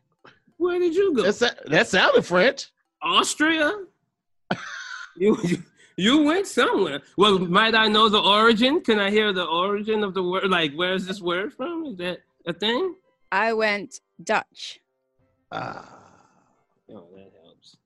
[0.57, 1.23] Where did you go?
[1.23, 2.67] That's, that sounded French.
[3.01, 3.71] Austria?
[5.17, 5.57] you, you
[5.97, 7.01] you went somewhere.
[7.17, 8.81] Well, might I know the origin?
[8.81, 10.49] Can I hear the origin of the word?
[10.49, 11.85] Like, where's this word from?
[11.85, 12.95] Is that a thing?
[13.31, 14.79] I went Dutch.
[15.51, 15.99] Ah.
[16.89, 17.77] Oh, that helps.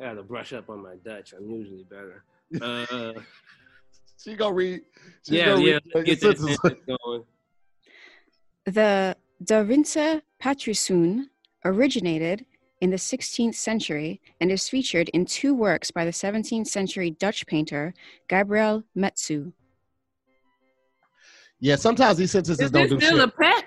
[0.00, 1.32] I gotta brush up on my Dutch.
[1.36, 2.24] I'm usually better.
[2.60, 3.20] Uh,
[4.22, 4.80] She gonna read.
[5.28, 5.78] She yeah, gonna yeah.
[5.94, 6.58] read get that sentences.
[6.62, 7.24] sentence going.
[8.64, 11.24] The Drentse Patrijshond
[11.64, 12.46] originated
[12.80, 17.46] in the 16th century and is featured in two works by the 17th century Dutch
[17.46, 17.92] painter
[18.28, 19.52] Gabriel Metsu.
[21.60, 23.28] Yeah, sometimes these sentences Is don't this do still shit.
[23.28, 23.63] a pet?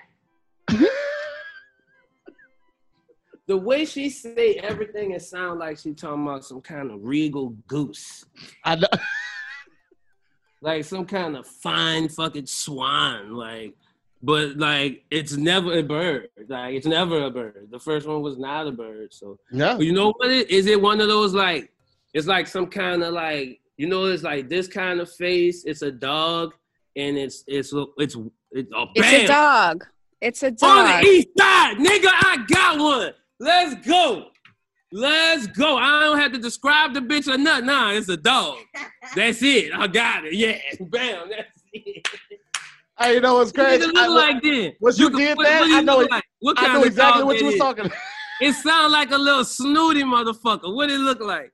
[3.47, 7.49] The way she say everything, it sounds like she talking about some kind of regal
[7.67, 8.25] goose.
[8.63, 8.87] I know.
[10.61, 13.75] like some kind of fine fucking swan, like,
[14.21, 16.29] but like it's never a bird.
[16.47, 17.67] Like it's never a bird.
[17.71, 19.13] The first one was not a bird.
[19.13, 19.77] So Yeah.
[19.77, 20.29] you know what?
[20.31, 21.71] It is it one of those like
[22.13, 25.63] it's like some kind of like you know it's like this kind of face.
[25.65, 26.53] It's a dog,
[26.95, 28.17] and it's it's it's
[28.51, 29.85] it's oh, It's a dog.
[30.19, 30.69] It's a dog.
[30.69, 31.03] on dog.
[31.03, 32.09] the east side, nigga.
[32.11, 33.13] I got one.
[33.39, 34.27] Let's go.
[34.91, 35.77] Let's go.
[35.77, 37.65] I don't have to describe the bitch or nothing.
[37.67, 38.57] Nah, it's a dog.
[39.15, 39.71] That's it.
[39.73, 40.33] I got it.
[40.33, 40.57] Yeah.
[40.79, 41.29] Bam.
[41.29, 42.07] That's it.
[42.99, 43.79] Hey, you know what's What crazy?
[43.79, 44.73] does it I, look like then?
[44.79, 46.23] once you can- did what- that, what you I know it- like?
[46.39, 47.59] What I know of exactly what you was is?
[47.59, 47.91] talking.
[48.39, 50.71] It sounds like a little snooty motherfucker.
[50.75, 51.51] What it look like?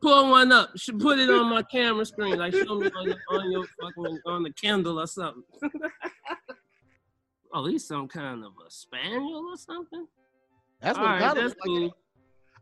[0.00, 0.70] Pull one up.
[0.76, 2.38] Should put it on my camera screen.
[2.38, 5.42] Like show me on your, on your fucking on the Kindle or something.
[7.52, 10.06] oh, he's some kind of a spaniel or something.
[10.80, 11.80] That's All what it right, of that's looked like.
[11.80, 11.96] cool.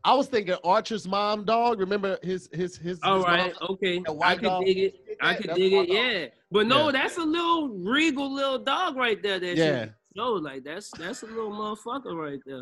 [0.03, 1.79] I was thinking Archer's mom dog.
[1.79, 2.99] Remember his his his.
[3.03, 3.67] All his right, mom?
[3.71, 4.01] okay.
[4.21, 4.65] I could dog?
[4.65, 4.95] dig it.
[5.21, 5.87] I Yeah, could dig it.
[5.87, 5.95] dog.
[5.97, 6.91] Yeah, but no, Yeah.
[6.91, 9.39] that's a little regal little dog right there.
[9.39, 9.87] That Yeah.
[10.15, 12.61] No, like that's that's a little motherfucker right there.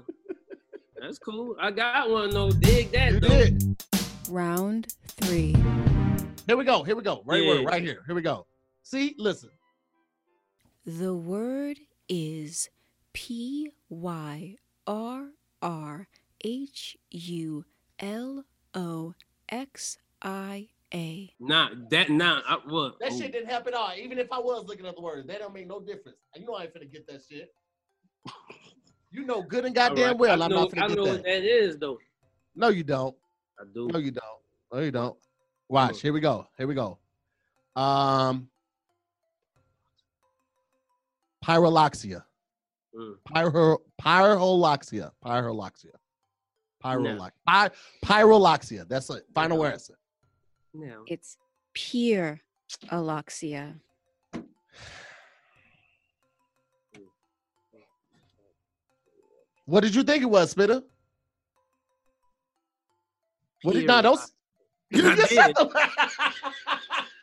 [1.00, 1.56] That's cool.
[1.60, 2.52] I got one though.
[2.52, 3.28] Dig that You though.
[3.28, 3.76] did.
[4.30, 5.54] Round three.
[6.48, 6.84] Here we go.
[6.84, 7.22] Here we go.
[7.26, 7.50] Right Yeah.
[7.50, 7.66] word.
[7.66, 8.04] Right here.
[8.06, 8.48] Here we go.
[8.84, 9.50] See, listen.
[10.86, 12.70] The word is
[13.14, 14.56] P Y
[14.88, 15.28] R
[15.64, 16.08] R
[16.44, 17.66] H U
[18.00, 18.44] L
[18.76, 19.16] O
[19.50, 21.34] X I A.
[21.40, 22.42] Nah, that nah.
[22.48, 23.00] I, what?
[23.00, 23.18] That Ooh.
[23.18, 23.92] shit didn't help at all.
[23.98, 26.18] Even if I was looking up the words, that don't make no difference.
[26.36, 27.54] You know I ain't finna get that shit.
[29.10, 30.84] You know good and goddamn right, well I I'm know, not finna get that.
[30.84, 31.14] I get know that.
[31.14, 31.98] what that is though.
[32.56, 33.16] No, you don't.
[33.60, 33.88] I do.
[33.88, 34.24] No, you don't.
[34.74, 35.18] No, you don't.
[35.70, 36.02] Watch.
[36.02, 36.48] Here we go.
[36.58, 36.98] Here we go.
[37.76, 38.50] Um,
[41.44, 42.26] pyroloxia.
[42.96, 43.16] Mm.
[43.26, 45.12] Pyro, pyroloxia.
[45.26, 45.92] Pyroloxia.
[46.84, 47.32] Pyroloxia.
[47.48, 47.70] Py,
[48.06, 48.88] pyroloxia.
[48.88, 49.24] That's it.
[49.34, 49.66] Final No.
[49.66, 49.98] answer.
[50.74, 51.38] Now, It's
[51.74, 52.40] pure
[52.92, 53.80] aloxia.
[59.66, 60.84] What did you think it was, Spitta?
[63.64, 64.02] What did Pure not?
[64.04, 64.20] Don't.
[64.90, 65.38] You just did.
[65.38, 65.54] said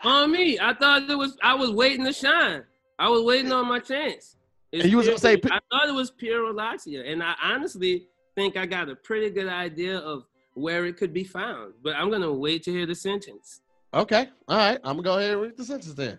[0.02, 1.36] on me, I thought it was.
[1.42, 2.64] I was waiting to shine.
[2.98, 4.36] I was waiting on my chance.
[4.72, 8.06] It's And you was gonna say I thought it was pure Aloxia, and I honestly
[8.34, 11.74] think I got a pretty good idea of where it could be found.
[11.82, 13.62] But I'm gonna wait to hear the sentence.
[13.92, 14.28] Okay.
[14.46, 14.78] All right.
[14.84, 16.18] I'm gonna go ahead and read the sentence then.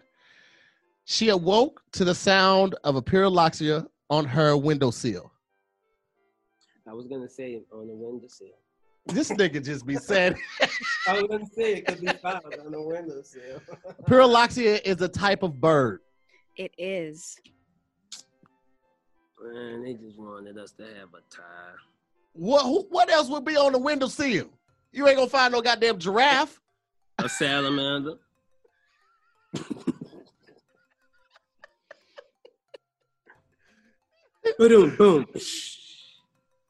[1.06, 5.32] She awoke to the sound of a pyrrhuloxia on her windowsill.
[6.88, 8.48] I was gonna say on the windowsill.
[9.08, 10.36] This nigga just be saying
[11.08, 13.62] I was gonna say it could be found on the windowsill.
[14.04, 16.02] pyrrhuloxia is a type of bird.
[16.58, 17.38] It is.
[19.42, 21.74] Man, they just wanted us to have a tie.
[22.34, 24.50] What who- what else would be on the windowsill?
[24.92, 26.60] You ain't gonna find no goddamn giraffe.
[27.18, 28.18] A salamander.
[34.58, 35.26] boom, boom.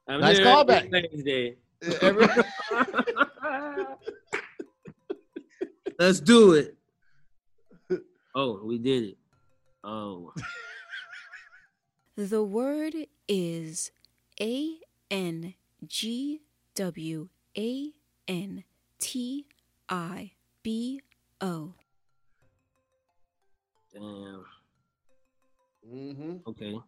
[0.08, 0.90] I'm Nice callback.
[0.90, 1.56] Wednesday.
[2.00, 2.26] Every-
[5.98, 6.76] Let's do it.
[8.34, 9.18] Oh, we did it.
[9.84, 10.32] Oh,
[12.16, 12.94] The word
[13.26, 13.90] is
[14.40, 14.76] A
[15.10, 15.54] N
[15.86, 16.42] G
[16.74, 17.90] W A
[18.28, 18.64] N
[18.98, 19.46] T
[19.88, 21.00] I B
[21.40, 21.74] O.
[23.92, 24.44] damn.
[25.86, 26.46] Mhm.
[26.46, 26.80] Okay.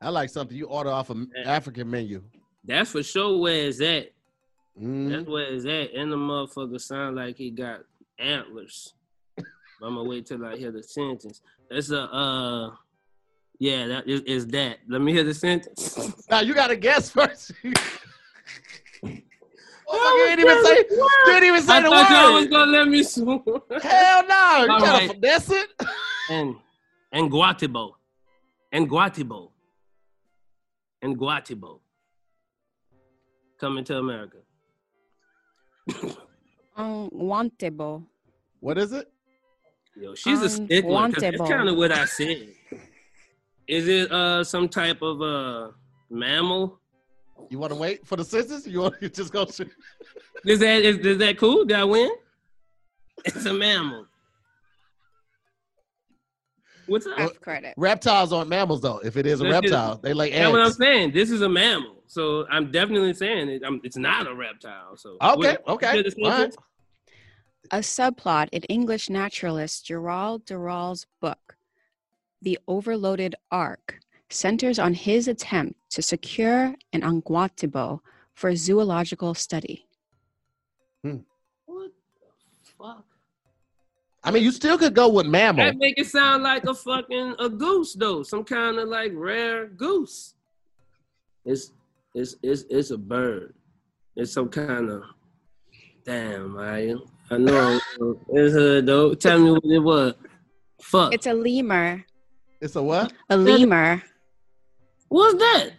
[0.00, 2.22] I like something you order off an African menu.
[2.64, 4.06] That's for sure Where is that?
[4.06, 4.12] at.
[4.78, 5.08] Mhm.
[5.10, 5.94] That's where it's at.
[5.94, 7.84] And the motherfucker sound like he got
[8.18, 8.94] antlers.
[9.38, 11.40] I'm gonna wait till I hear the sentence.
[11.70, 12.76] That's a uh
[13.58, 14.78] yeah, that is, is that.
[14.88, 15.98] Let me hear the sentence.
[16.30, 17.52] Now you gotta guess first.
[19.90, 20.84] Oh, you didn't even say.
[20.90, 23.42] You didn't even say I the thought y'all was gonna let me swoon.
[23.82, 24.64] Hell no!
[24.66, 25.10] You All gotta right.
[25.10, 25.68] finesse it.
[26.30, 26.56] and
[27.12, 27.92] and Guatibo.
[28.70, 29.50] And Guatibo.
[31.00, 31.80] And Guatibo.
[33.58, 34.36] Coming to America.
[36.78, 38.04] Unwantable.
[38.60, 39.10] What is it?
[39.96, 41.08] Yo, she's a stickler.
[41.10, 41.48] 'cause That's Unwantable.
[41.48, 42.48] kind of what I said.
[43.68, 45.70] Is it uh some type of uh
[46.10, 46.80] mammal?
[47.50, 48.66] You want to wait for the census?
[48.66, 49.46] You want to just go?
[49.46, 49.70] shoot?
[50.44, 51.64] Is that is, is that cool?
[51.64, 52.10] Did I win?
[53.24, 54.06] It's a mammal.
[56.86, 57.18] What's up?
[57.18, 57.74] Half credit.
[57.76, 58.98] Reptiles aren't mammals though.
[59.04, 61.12] If it is a That's just- reptile, they lay That's what I'm saying.
[61.12, 63.62] This is a mammal, so I'm definitely saying it.
[63.64, 64.96] I'm, it's not a reptile.
[64.96, 66.54] So Okay, What- okay, hear the all right.
[67.70, 71.56] A subplot in English naturalist Gerald Durrell's book,
[72.42, 78.00] The Overloaded Ark, centers on his attempt to secure an angwantibo
[78.34, 79.86] for zoological study.
[81.02, 81.18] Hmm.
[81.66, 83.04] What the fuck?
[84.22, 85.64] I mean, you still could go with mammal.
[85.64, 89.66] That make it sound like a fucking a goose though, some kind of like rare
[89.68, 90.34] goose.
[91.44, 91.72] It's
[92.14, 93.54] it's it's it's a bird.
[94.16, 95.02] It's some kind of
[96.04, 96.58] damn.
[96.58, 96.94] I
[97.30, 97.80] I know
[98.28, 99.14] it's a though.
[99.14, 100.14] Tell me what it was.
[100.82, 101.14] Fuck.
[101.14, 102.04] It's a lemur.
[102.60, 103.12] It's a what?
[103.30, 104.02] A lemur.
[105.08, 105.70] What's that?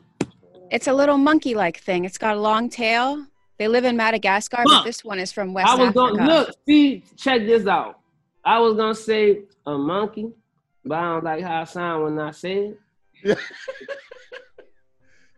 [0.71, 2.05] It's a little monkey like thing.
[2.05, 3.25] It's got a long tail.
[3.57, 6.15] They live in Madagascar, Look, but this one is from West I was Africa.
[6.17, 6.51] gonna look.
[6.67, 7.99] See, check this out.
[8.45, 10.29] I was gonna say a monkey,
[10.85, 12.73] but I don't like how I sound when I say
[13.23, 13.37] it.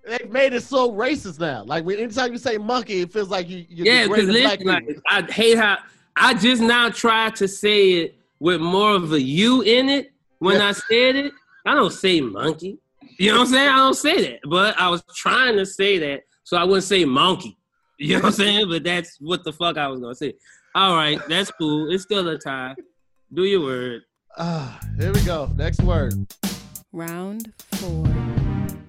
[0.06, 1.64] They've made it so racist now.
[1.64, 4.60] Like when anytime you say monkey, it feels like you you're Yeah, because degrading black
[4.86, 5.30] listen, like.
[5.30, 5.78] I hate how
[6.16, 10.12] I just now try to say it with more of a U in it.
[10.42, 11.34] When I said it,
[11.68, 12.80] I don't say monkey.
[13.20, 13.70] You know what I'm saying?
[13.70, 17.06] I don't say that, but I was trying to say that so I wouldn't say
[17.06, 17.60] monkey.
[18.00, 18.68] You know what I'm saying?
[18.68, 20.34] But that's what the fuck I was gonna say.
[20.74, 21.92] All right, that's cool.
[21.92, 22.74] It's still a tie.
[23.32, 24.02] Do your word.
[24.36, 25.48] Ah, here we go.
[25.56, 26.16] Next word.
[26.92, 28.06] Round four.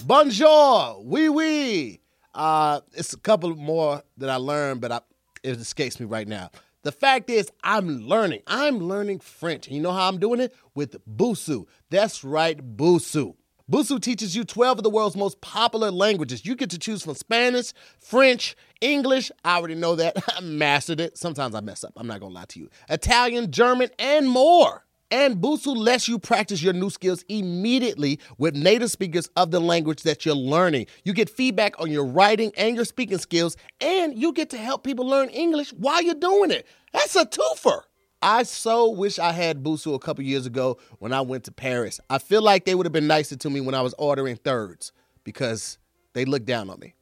[0.07, 2.01] Bonjour, oui, oui.
[2.35, 5.01] Uh, it's a couple more that I learned, but I,
[5.43, 6.51] it escapes me right now.
[6.83, 8.43] The fact is, I'm learning.
[8.47, 9.67] I'm learning French.
[9.67, 10.55] And you know how I'm doing it?
[10.75, 11.67] With Busuu.
[11.91, 13.35] That's right, Busuu.
[13.71, 16.45] Busuu teaches you 12 of the world's most popular languages.
[16.45, 19.31] You get to choose from Spanish, French, English.
[19.45, 20.17] I already know that.
[20.37, 21.17] I mastered it.
[21.17, 21.93] Sometimes I mess up.
[21.97, 22.69] I'm not going to lie to you.
[22.89, 24.85] Italian, German, and more.
[25.13, 30.05] And Busuu lets you practice your new skills immediately with native speakers of the language
[30.05, 30.87] that you're learning.
[31.05, 34.85] You get feedback on your writing and your speaking skills, and you get to help
[34.85, 36.67] people learn English while you're doing it.
[36.95, 37.83] That's a twofer.
[38.23, 42.01] I so wish I had Busuu a couple years ago when I went to Paris.
[42.09, 44.93] I feel like they would have been nicer to me when I was ordering thirds
[45.25, 45.77] because
[46.15, 46.95] they looked down on me.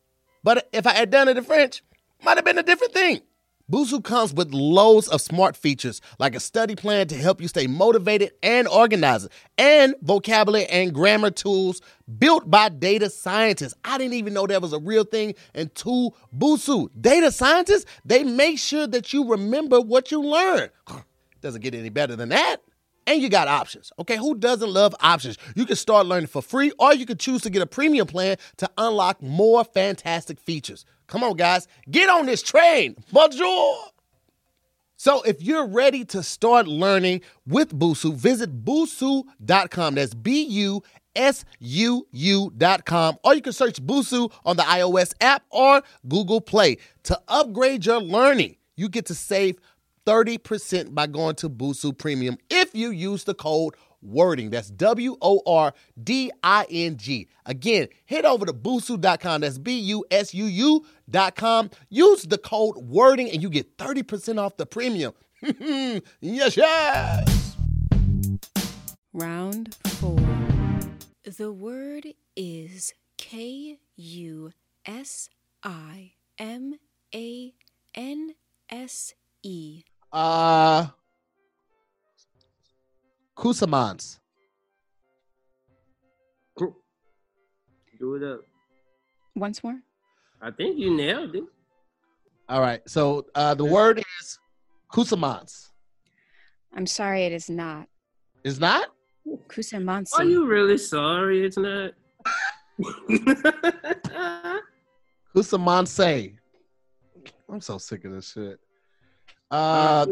[0.43, 1.85] But if I had done it in French,
[2.25, 3.21] might have been a different thing.
[3.71, 7.69] Busuu comes with loads of smart features like a study plan to help you stay
[7.69, 9.29] motivated and organized,
[9.59, 11.81] and vocabulary and grammar tools
[12.19, 13.75] built by data scientists.
[13.85, 16.89] I didn't even know that was a real thing And until Busuu.
[17.01, 20.71] Data scientists, they make sure that you remember what you learn.
[21.41, 22.57] Doesn't get any better than that.
[23.07, 23.93] And you got options.
[23.99, 25.39] Okay, who doesn't love options?
[25.57, 28.37] You can start learning for free, or you can choose to get a premium plan
[28.59, 30.85] to unlock more fantastic features.
[31.11, 32.95] Come on, guys, get on this train.
[33.13, 33.77] Bonjour.
[34.97, 39.97] So if you're ready to start learning with Busuu, visit busuu.com.
[39.97, 40.83] That's B U
[41.17, 43.19] S U U.com.
[43.25, 46.77] Or you can search Busuu on the iOS app or Google Play.
[47.05, 49.57] To upgrade your learning, you get to save
[50.07, 54.51] 30% by going to Busuu Premium if you use the code wording.
[54.51, 57.29] That's W O R D I N G.
[57.47, 59.41] Again, head over to busuu.com.
[59.41, 61.71] That's B U S U U.com.
[61.89, 65.13] Use the code wording and you get 30% off the premium.
[66.21, 67.57] yes, yes.
[69.13, 70.19] Round four.
[71.25, 74.53] The word is K U
[74.87, 75.29] S
[75.63, 76.75] I M
[77.15, 77.55] A
[77.95, 78.35] N
[78.71, 79.83] S E.
[80.13, 80.89] Uh,
[83.41, 84.19] Kusamans.
[87.99, 88.41] Do it up.
[89.35, 89.81] Once more.
[90.43, 91.45] I think you nailed it.
[92.49, 92.81] All right.
[92.87, 94.39] So uh, the word is
[94.93, 95.71] Kusamans.
[96.75, 97.89] I'm sorry, it is not.
[98.45, 98.89] Is not?
[99.49, 100.19] Kusamansi.
[100.19, 101.93] Are you really sorry it's not?
[105.35, 106.37] Kusamanse.
[107.51, 108.59] I'm so sick of this shit.
[109.51, 110.07] Uh,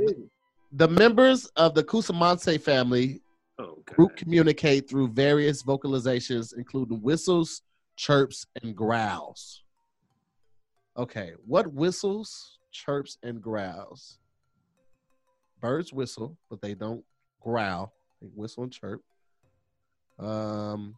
[0.72, 3.22] the members of the Kusimanse family
[3.58, 7.62] oh, group communicate through various vocalizations, including whistles,
[7.96, 9.62] chirps, and growls.
[10.96, 14.18] Okay, what whistles, chirps, and growls?
[15.60, 17.04] Birds whistle, but they don't
[17.40, 17.92] growl.
[18.20, 19.02] They whistle and chirp.
[20.18, 20.96] Um,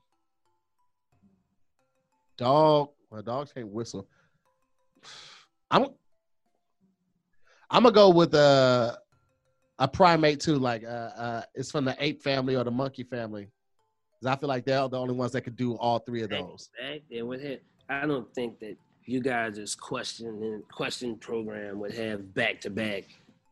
[2.37, 2.91] dog.
[3.13, 4.09] My dogs can't whistle.
[5.71, 5.87] I'm.
[7.73, 8.99] I'm gonna go with a
[9.81, 10.57] a primate too.
[10.57, 13.49] Like, uh, uh, it's from the ape family or the monkey family.
[14.21, 16.71] 'Cause I feel like they're the only ones that could do all three of those.
[16.79, 17.65] Back there with it.
[17.89, 23.05] I don't think that you guys' question and question program would have back to back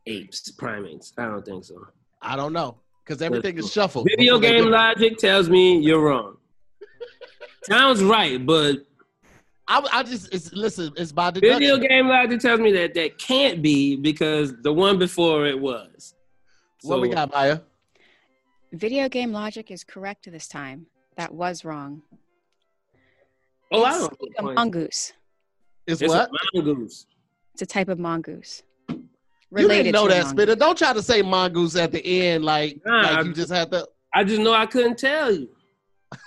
[0.06, 1.12] apes, primates.
[1.16, 1.86] I don't think so.
[2.20, 4.06] I don't know because everything is shuffled.
[4.10, 6.36] Video game logic tells me you're wrong.
[7.62, 8.86] Sounds right, but
[9.66, 10.92] I, I just it's listen.
[10.96, 14.98] It's by the video game logic tells me that that can't be because the one
[14.98, 16.14] before it was.
[16.82, 17.60] What we got, Maya?
[18.72, 20.86] Video game logic is correct this time.
[21.16, 22.02] That was wrong.
[23.72, 24.52] Oh, I it's don't a know.
[24.52, 25.12] mongoose.
[25.86, 26.28] It's, It's what?
[26.30, 27.06] a mongoose.
[27.54, 28.62] It's a type of mongoose.
[28.88, 30.46] You didn't know to that, mongoose.
[30.46, 30.58] Spitta.
[30.58, 33.70] Don't try to say mongoose at the end like Nah, like I- you just had
[33.72, 33.86] to.
[34.14, 35.48] I just know I couldn't tell you.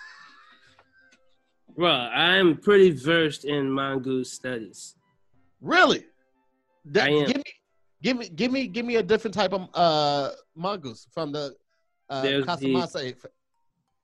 [1.76, 4.96] Bro, I'm pretty versed in mongoose studies.
[5.62, 6.06] Really?
[6.86, 7.26] That- I am.
[7.28, 7.44] Give me,
[8.02, 11.56] give me, give me, give me a different type of uh mongoose from the
[12.10, 12.22] uh,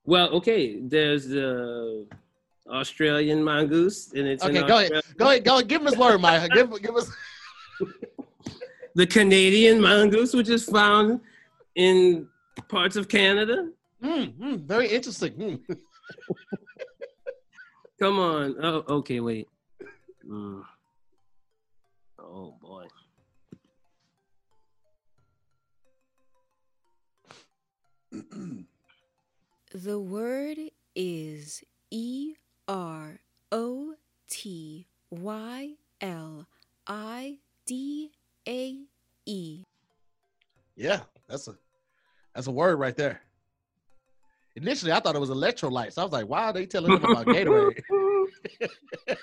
[0.04, 2.06] Well, okay, there's the
[2.66, 4.92] Australian mongoose, and it's Okay, go ahead.
[5.16, 5.68] Go ahead, go ahead.
[5.68, 6.48] Give him his word, Maya.
[6.48, 7.10] Give, give us.
[8.94, 11.20] The Canadian mongoose, which is found
[11.76, 12.26] in
[12.68, 13.70] parts of Canada.
[14.02, 15.34] Mm, mm, very interesting.
[15.34, 15.60] Mm.
[18.00, 18.56] Come on.
[18.60, 19.46] Oh, okay, wait.
[20.28, 20.64] Mm.
[22.18, 22.86] Oh boy.
[29.74, 30.56] The word
[30.94, 32.32] is E
[32.66, 33.20] R
[33.52, 33.94] O
[34.30, 36.46] T Y L
[36.86, 38.10] I D
[38.48, 38.78] A
[39.26, 39.64] E.
[40.74, 41.54] Yeah, that's a
[42.34, 43.20] that's a word right there.
[44.56, 45.98] Initially, I thought it was electrolytes.
[45.98, 47.82] I was like, why are they telling him about Gatorade?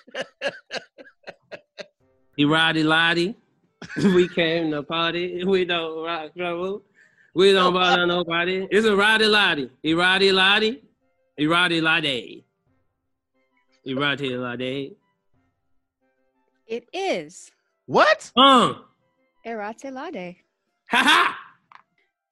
[2.39, 3.35] Eroddy Lottie.
[3.97, 5.43] we came to party.
[5.45, 6.83] We don't rock trouble.
[7.35, 8.65] We don't bother nobody.
[8.71, 9.69] It's a Roddy Lottie.
[9.83, 10.81] Eroddy Lottie.
[11.37, 12.45] Irati Lade.
[13.85, 14.95] Irati Lade.
[16.65, 17.51] It is
[17.87, 18.31] What?
[18.37, 18.75] Uh.
[19.45, 20.37] Eratelade.
[20.89, 21.37] Ha ha.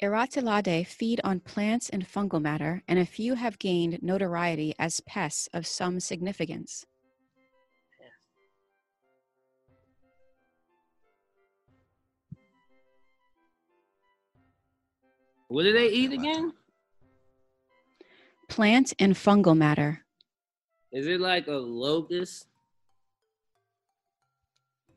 [0.02, 5.48] Erotylidae feed on plants and fungal matter, and a few have gained notoriety as pests
[5.54, 6.86] of some significance.
[15.54, 16.52] What do they eat again?
[18.50, 20.04] Plant and fungal matter.
[20.92, 22.48] Is it like a locust?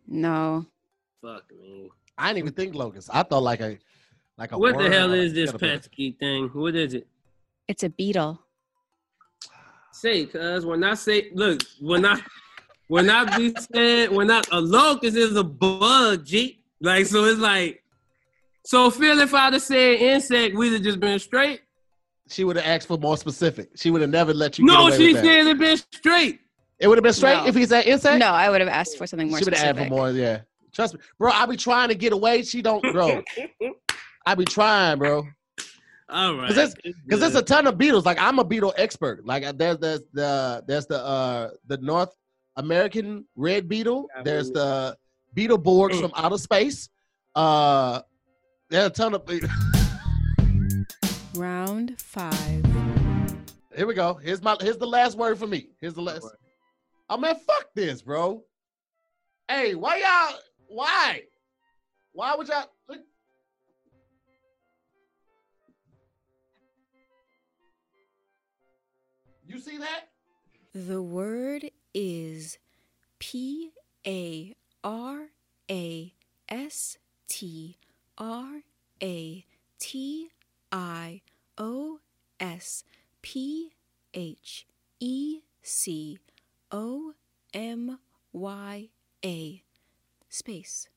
[0.06, 0.64] No.
[1.20, 1.90] Fuck me.
[2.16, 3.10] I didn't even think locust.
[3.12, 3.78] I thought like a
[4.38, 4.58] like a.
[4.58, 5.78] What the hell or is this caterpillar.
[5.78, 6.48] pesky thing?
[6.54, 7.06] What is it?
[7.68, 8.40] It's a beetle.
[9.92, 12.18] Say, cuz when I say, look, when I
[12.88, 16.64] when I be saying when I a locust is a bug, G.
[16.80, 17.82] Like so, it's like
[18.66, 18.90] so.
[18.90, 21.62] Phil, if I'd have said insect, we'd have just been straight.
[22.28, 23.70] She would have asked for more specific.
[23.76, 24.66] She would have never let you.
[24.66, 25.24] get No, away she with that.
[25.24, 26.40] said it been straight.
[26.78, 27.46] it would have been straight No.
[27.46, 28.18] if he said insect.
[28.18, 29.58] No, I would have asked for something more specific.
[29.58, 30.10] she would have asked for more.
[30.10, 30.40] Yeah,
[30.72, 31.30] trust me, bro.
[31.30, 32.42] I be trying to get away.
[32.42, 33.22] She don't, bro.
[34.26, 35.26] I be trying, bro.
[36.08, 36.48] All right.
[36.48, 37.42] 'Cause it's- It's Because there's good.
[37.42, 38.04] a ton of beetles.
[38.06, 39.24] Like I'm a beetle expert.
[39.26, 42.12] Like there's there's the there's the uh the North
[42.56, 44.08] American red beetle.
[44.24, 44.96] There's the
[45.34, 46.88] beetle borgs from outer space.
[47.34, 48.00] Uh,
[48.70, 49.22] a ton of.
[51.34, 52.64] Round five.
[53.74, 54.14] Here we go.
[54.14, 55.68] Here's my here's the last word for me.
[55.80, 56.24] Here's the last.
[57.08, 58.42] I oh, man, fuck this, bro.
[59.48, 60.38] Hey, why y'all?
[60.68, 61.22] Why?
[62.12, 62.64] Why would y'all?
[62.88, 63.00] look-
[69.46, 70.08] You see that?
[70.74, 72.58] The word is
[73.20, 73.70] P
[74.06, 75.28] A R
[75.70, 76.12] A
[76.48, 76.98] S
[77.28, 77.76] T
[78.18, 78.62] R
[79.02, 79.44] A
[79.78, 80.30] T
[80.72, 81.20] I
[81.58, 82.00] O
[82.40, 82.84] S
[83.22, 83.72] P
[84.14, 84.66] H
[85.00, 86.18] E C
[86.70, 87.12] O
[87.52, 87.98] M
[88.32, 88.88] Y
[89.24, 89.62] A
[90.28, 90.88] space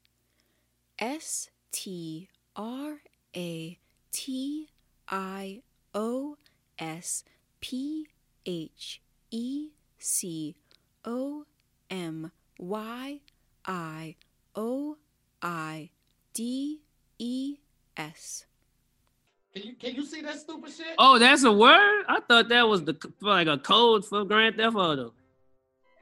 [0.98, 3.00] S T R
[3.36, 3.78] A
[4.12, 4.70] T
[5.08, 5.62] I
[5.94, 6.38] O
[6.78, 7.24] S
[7.60, 8.08] P
[8.46, 9.02] H
[9.32, 10.56] E C
[11.04, 11.46] O
[11.90, 13.20] M Y
[13.66, 14.16] I
[14.56, 14.98] O
[15.42, 15.90] I
[16.34, 16.82] D
[17.20, 17.58] E
[17.98, 18.46] S.
[19.54, 20.88] Can you can you see that stupid shit?
[20.98, 22.06] Oh, that's a word.
[22.08, 25.14] I thought that was the like a code for Grand Theft Auto.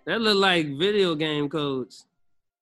[0.05, 2.05] That look like video game codes.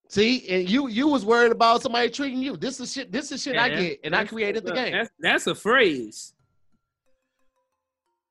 [0.07, 2.55] See, and you you was worried about somebody treating you.
[2.55, 3.11] This is shit.
[3.11, 4.93] This is shit I get, and I created the game.
[4.93, 6.33] That's, that's a phrase.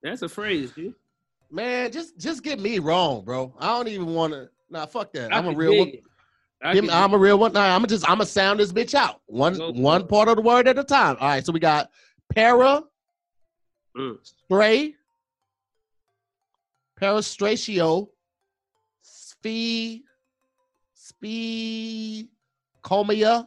[0.03, 0.95] That's a phrase, dude.
[1.51, 3.53] Man, just just get me wrong, bro.
[3.59, 4.49] I don't even want to.
[4.71, 5.33] Nah, fuck that.
[5.33, 6.03] I I'm a real dig one.
[6.73, 7.53] Give I'm a real one.
[7.53, 9.21] Nah, I'm just I'm gonna sound this bitch out.
[9.27, 11.17] One Go one part of the word at a time.
[11.21, 11.91] All right, so we got
[12.35, 12.83] para,
[13.97, 14.17] Mm.
[14.23, 14.95] stray,
[17.01, 18.09] parastratio,
[19.05, 20.03] sphe,
[22.85, 23.47] specomia,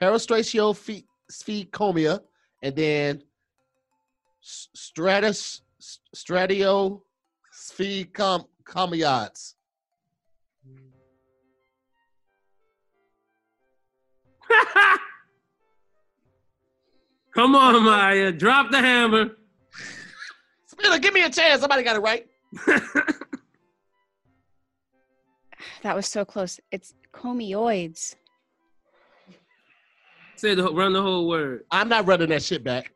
[0.00, 2.20] parastratio, phe- sphecomia,
[2.62, 3.22] and then
[4.40, 5.62] stratus,
[6.14, 7.02] stratio,
[7.52, 9.53] sphecomiots.
[17.34, 18.32] Come on, Maya.
[18.32, 19.30] Drop the hammer.
[20.66, 21.60] Spinner, give me a chance.
[21.60, 22.26] Somebody got it right.
[25.84, 26.58] That was so close.
[26.72, 28.16] It's comioids.
[30.36, 31.64] Say the run the whole word.
[31.70, 32.92] I'm not running that shit back.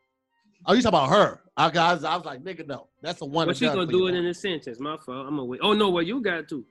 [0.64, 1.42] Oh, you talking about her?
[1.56, 2.88] I, guys, I was like, nigga, no.
[3.02, 3.46] That's a one.
[3.46, 4.24] But and she gonna do it man.
[4.24, 4.80] in a sentence.
[4.80, 5.26] My fault.
[5.26, 5.60] I'm gonna wait.
[5.62, 6.64] Oh no, well you got to.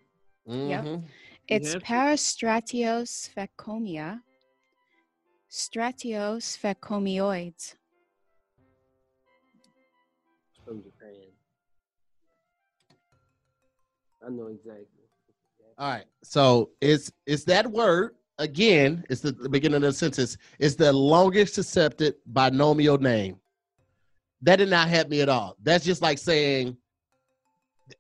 [0.48, 0.86] Yep.
[0.86, 1.04] Mhm.
[1.48, 1.84] It's have
[5.50, 5.80] to.
[5.80, 7.76] parastratiosphecomyia.
[10.66, 11.14] From Japan.
[14.26, 14.86] I know exactly.
[15.78, 16.06] All right.
[16.24, 19.06] So it's it's that word again.
[19.10, 20.38] It's the, the beginning of the sentence.
[20.60, 23.40] It's the longest accepted binomial name.
[24.42, 25.56] That did not help me at all.
[25.64, 26.78] That's just like saying.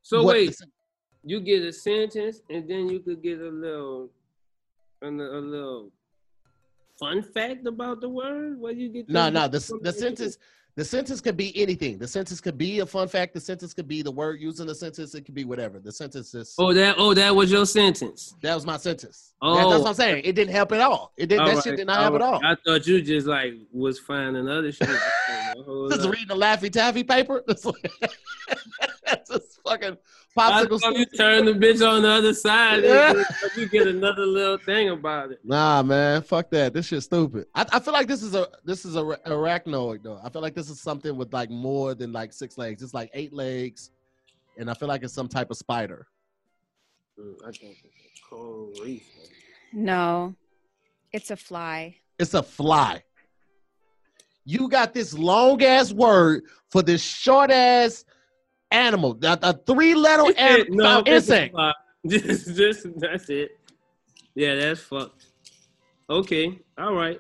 [0.01, 0.67] So wait, the-
[1.23, 4.09] you get a sentence and then you could get a little,
[5.01, 5.91] a, a little
[6.99, 8.59] fun fact about the word.
[8.59, 9.09] Where you get?
[9.09, 9.47] No, no.
[9.47, 10.37] The the sentence.
[10.75, 11.97] The sentence could be anything.
[11.97, 13.33] The sentence could be a fun fact.
[13.33, 15.15] The sentence could be the word used in the sentence.
[15.15, 15.79] It could be whatever.
[15.79, 16.53] The sentence is.
[16.59, 16.97] Oh, that.
[16.99, 18.35] Oh, that was your sentence.
[18.43, 19.33] That was my sentence.
[19.41, 19.55] Oh.
[19.55, 19.79] That- that's oh.
[19.79, 20.21] what I'm saying.
[20.23, 21.13] It didn't help at all.
[21.17, 21.39] It did.
[21.39, 22.39] All That right, shit did not help at all.
[22.45, 24.87] I thought you just like was finding other shit.
[25.89, 26.11] Just up.
[26.11, 27.43] reading the Laffy Taffy paper.
[27.47, 27.63] That's
[29.29, 29.97] just fucking
[30.37, 30.79] popsicle.
[30.79, 32.83] thought you turn the bitch on the other side.
[32.83, 33.23] Yeah.
[33.55, 35.39] You get another little thing about it.
[35.43, 36.73] Nah, man, fuck that.
[36.73, 37.47] This shit's stupid.
[37.55, 40.19] I, I feel like this is a this is a arachnoid though.
[40.23, 42.83] I feel like this this is something with like more than like six legs.
[42.83, 43.91] It's like eight legs,
[44.57, 46.07] and I feel like it's some type of spider.
[47.17, 49.03] Mm, I think it's a coral reef.
[49.71, 50.35] No,
[51.13, 51.95] it's a fly.
[52.19, 53.03] It's a fly.
[54.43, 58.03] You got this long ass word for this short ass
[58.71, 59.17] animal.
[59.23, 61.55] A, a three letter an- no, it's a insect.
[62.07, 63.57] Just, just that's it.
[64.35, 65.25] Yeah, that's fucked.
[66.09, 67.19] Okay, all right.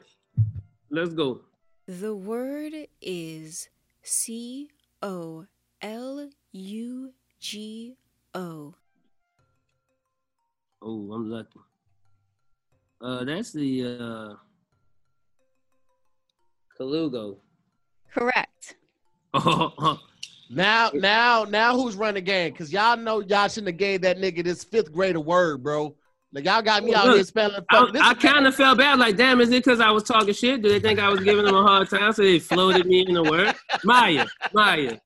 [0.89, 1.41] Let's go.
[1.87, 3.69] The word is
[4.03, 4.69] C
[5.01, 5.45] O
[5.81, 7.95] L U G
[8.33, 8.75] O.
[10.81, 11.59] Oh, I'm lucky.
[13.01, 14.33] Uh, that's the uh,
[16.79, 17.37] Colugo.
[18.13, 18.75] Correct.
[19.33, 19.99] Oh,
[20.49, 22.53] Now, now, now, who's running the game?
[22.53, 25.95] Cause y'all know y'all shouldn't have gave that nigga this fifth grade grader word, bro.
[26.33, 27.63] Like y'all got me out Look, here spelling.
[27.69, 28.99] I, fuck- this I kind of felt bad.
[28.99, 30.61] Like, damn, is it because I was talking shit?
[30.61, 33.13] Do they think I was giving them a hard time, so they floated me in
[33.13, 33.55] the word?
[33.83, 34.97] Maya, Maya,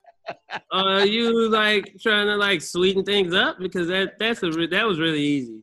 [0.72, 3.58] are you like trying to like sweeten things up?
[3.60, 5.60] Because that that's a re- that was really easy.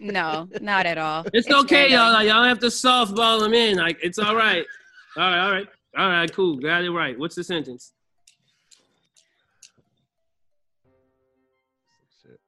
[0.00, 1.24] No, not at all.
[1.32, 1.92] It's, okay, random.
[1.92, 2.12] y'all.
[2.12, 3.76] Like, y'all have to softball them in.
[3.76, 4.64] Like, it's all right.
[5.16, 5.66] All right, all right,
[5.96, 6.32] all right.
[6.32, 7.18] Cool, got it right.
[7.18, 7.92] What's the sentence?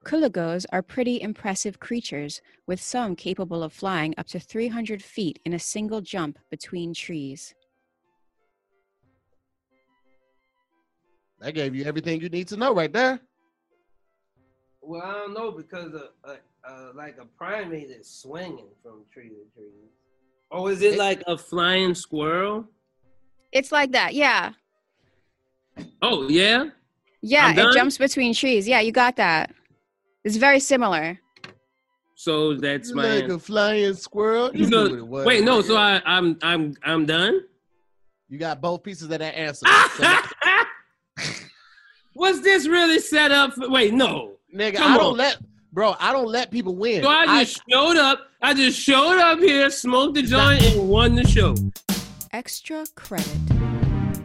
[0.08, 5.52] Colugos are pretty impressive creatures, with some capable of flying up to 300 feet in
[5.52, 7.54] a single jump between trees.
[11.40, 13.20] That gave you everything you need to know right there.
[14.80, 16.36] Well, I don't know because a, a,
[16.72, 19.68] a like a primate is swinging from tree to tree.
[20.50, 22.64] Or is it It- like a flying squirrel?
[23.52, 24.52] It's like that, yeah.
[26.00, 26.70] Oh yeah.
[27.20, 28.66] Yeah, it jumps between trees.
[28.66, 29.52] Yeah, you got that.
[30.28, 31.18] It's very similar.
[32.14, 34.50] So that's my like a flying squirrel.
[34.54, 35.24] You You knew know- was.
[35.24, 35.62] Wait, no.
[35.62, 37.40] So I, I'm I'm I'm done.
[38.28, 39.64] you got both pieces of that answer.
[41.16, 41.32] So,
[42.14, 43.54] Was this really set up?
[43.54, 44.34] For, wait, no.
[44.54, 45.38] nigga, Come I don't let,
[45.72, 45.94] bro.
[45.98, 47.02] I don't let people win.
[47.02, 48.20] So I just showed up.
[48.42, 51.54] I just showed up here, smoked the joint, and won the show.
[52.32, 53.38] Extra credit.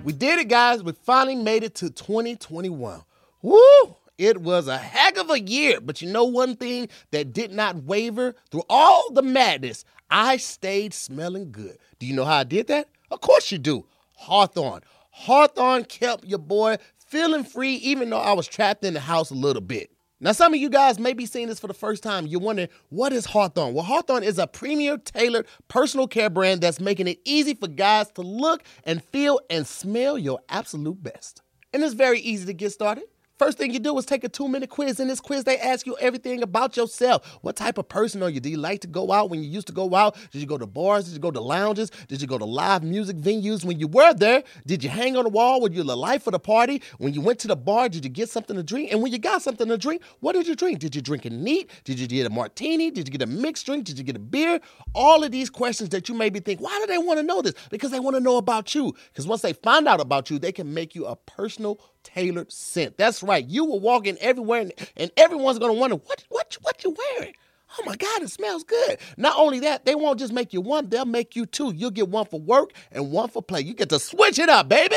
[0.03, 0.83] We did it, guys.
[0.83, 3.01] We finally made it to 2021.
[3.41, 3.95] Woo!
[4.23, 7.83] It was a heck of a year, but you know one thing that did not
[7.83, 9.83] waver through all the madness?
[10.09, 11.77] I stayed smelling good.
[11.99, 12.87] Do you know how I did that?
[13.11, 13.85] Of course you do.
[14.13, 14.79] Hawthorne.
[15.09, 19.35] Hawthorne kept your boy feeling free, even though I was trapped in the house a
[19.35, 19.91] little bit.
[20.21, 22.25] Now, some of you guys may be seeing this for the first time.
[22.25, 23.73] You're wondering, what is Hawthorne?
[23.73, 28.09] Well, Hawthorne is a premier tailored personal care brand that's making it easy for guys
[28.11, 31.41] to look and feel and smell your absolute best.
[31.73, 33.03] And it's very easy to get started.
[33.39, 34.99] First thing you do is take a two minute quiz.
[34.99, 37.39] In this quiz, they ask you everything about yourself.
[37.41, 38.39] What type of person are you?
[38.39, 40.15] Do you like to go out when you used to go out?
[40.31, 41.05] Did you go to bars?
[41.05, 41.89] Did you go to lounges?
[42.07, 44.43] Did you go to live music venues when you were there?
[44.67, 45.61] Did you hang on the wall?
[45.61, 46.83] Were you the life of the party?
[46.99, 48.91] When you went to the bar, did you get something to drink?
[48.91, 50.77] And when you got something to drink, what did you drink?
[50.77, 51.71] Did you drink it neat?
[51.85, 52.91] Did you get a martini?
[52.91, 53.85] Did you get a mixed drink?
[53.85, 54.59] Did you get a beer?
[54.93, 57.55] All of these questions that you maybe think, why do they want to know this?
[57.71, 58.93] Because they want to know about you.
[59.07, 62.97] Because once they find out about you, they can make you a personal tailored scent.
[62.97, 63.45] That's right.
[63.47, 67.33] You will walk in everywhere and, and everyone's gonna wonder what what what you wearing.
[67.79, 68.99] Oh my God, it smells good.
[69.17, 71.73] Not only that, they won't just make you one, they'll make you two.
[71.73, 73.61] You'll get one for work and one for play.
[73.61, 74.95] You get to switch it up, baby.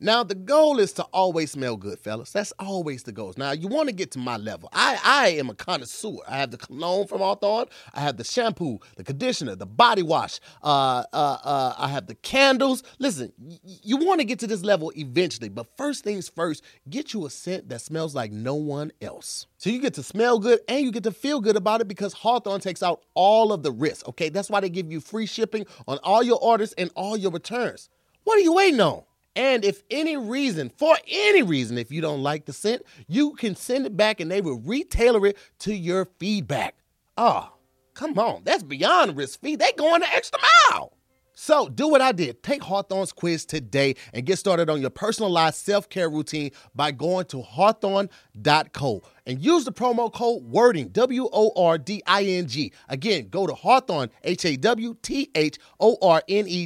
[0.00, 2.32] Now the goal is to always smell good, fellas.
[2.32, 3.32] That's always the goal.
[3.36, 4.68] Now you want to get to my level.
[4.72, 6.18] I I am a connoisseur.
[6.28, 7.66] I have the cologne from Hawthorne.
[7.94, 10.40] I have the shampoo, the conditioner, the body wash.
[10.62, 12.82] Uh, uh, uh, I have the candles.
[12.98, 17.14] Listen, y- you want to get to this level eventually, but first things first, get
[17.14, 19.46] you a scent that smells like no one else.
[19.58, 22.12] So you get to smell good and you get to feel good about it because
[22.12, 24.08] Hawthorne takes out all of the risk.
[24.08, 27.30] Okay, that's why they give you free shipping on all your orders and all your
[27.30, 27.88] returns.
[28.24, 29.04] What are you waiting on?
[29.36, 33.56] And if any reason, for any reason, if you don't like the scent, you can
[33.56, 36.76] send it back and they will retailer it to your feedback.
[37.16, 37.52] Oh,
[37.94, 38.42] come on.
[38.44, 39.56] That's beyond risk fee.
[39.56, 40.38] They going the extra
[40.70, 40.92] mile.
[41.36, 42.44] So do what I did.
[42.44, 47.42] Take Hawthorne's quiz today and get started on your personalized self-care routine by going to
[47.42, 52.72] hawthorne.co and use the promo code wording W-O-R-D-I-N-G.
[52.88, 54.66] Again, go to Hawthorne, H-A-W-T-H-O-R-N-E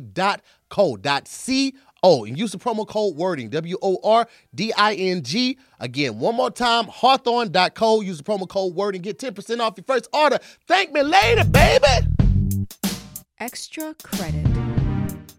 [0.01, 1.27] dot co dot
[2.05, 3.89] C-O and use the promo code wording W-O-R-D-I-N-G.
[5.81, 8.01] Again, one more time, hawthorne.co.
[8.01, 9.03] Use the promo code wording.
[9.03, 10.39] Get 10% off your first order.
[10.67, 11.87] Thank me later, baby.
[13.41, 14.47] Extra credit.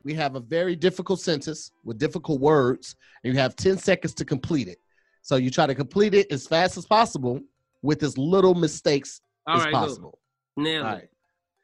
[0.04, 4.26] We have a very difficult sentence with difficult words, and you have 10 seconds to
[4.26, 4.80] complete it.
[5.22, 7.42] So you try to complete it as fast as possible
[7.82, 9.78] with as little mistakes All as right, go.
[9.80, 10.20] possible.
[10.58, 10.96] Nailed All it.
[10.96, 11.10] right.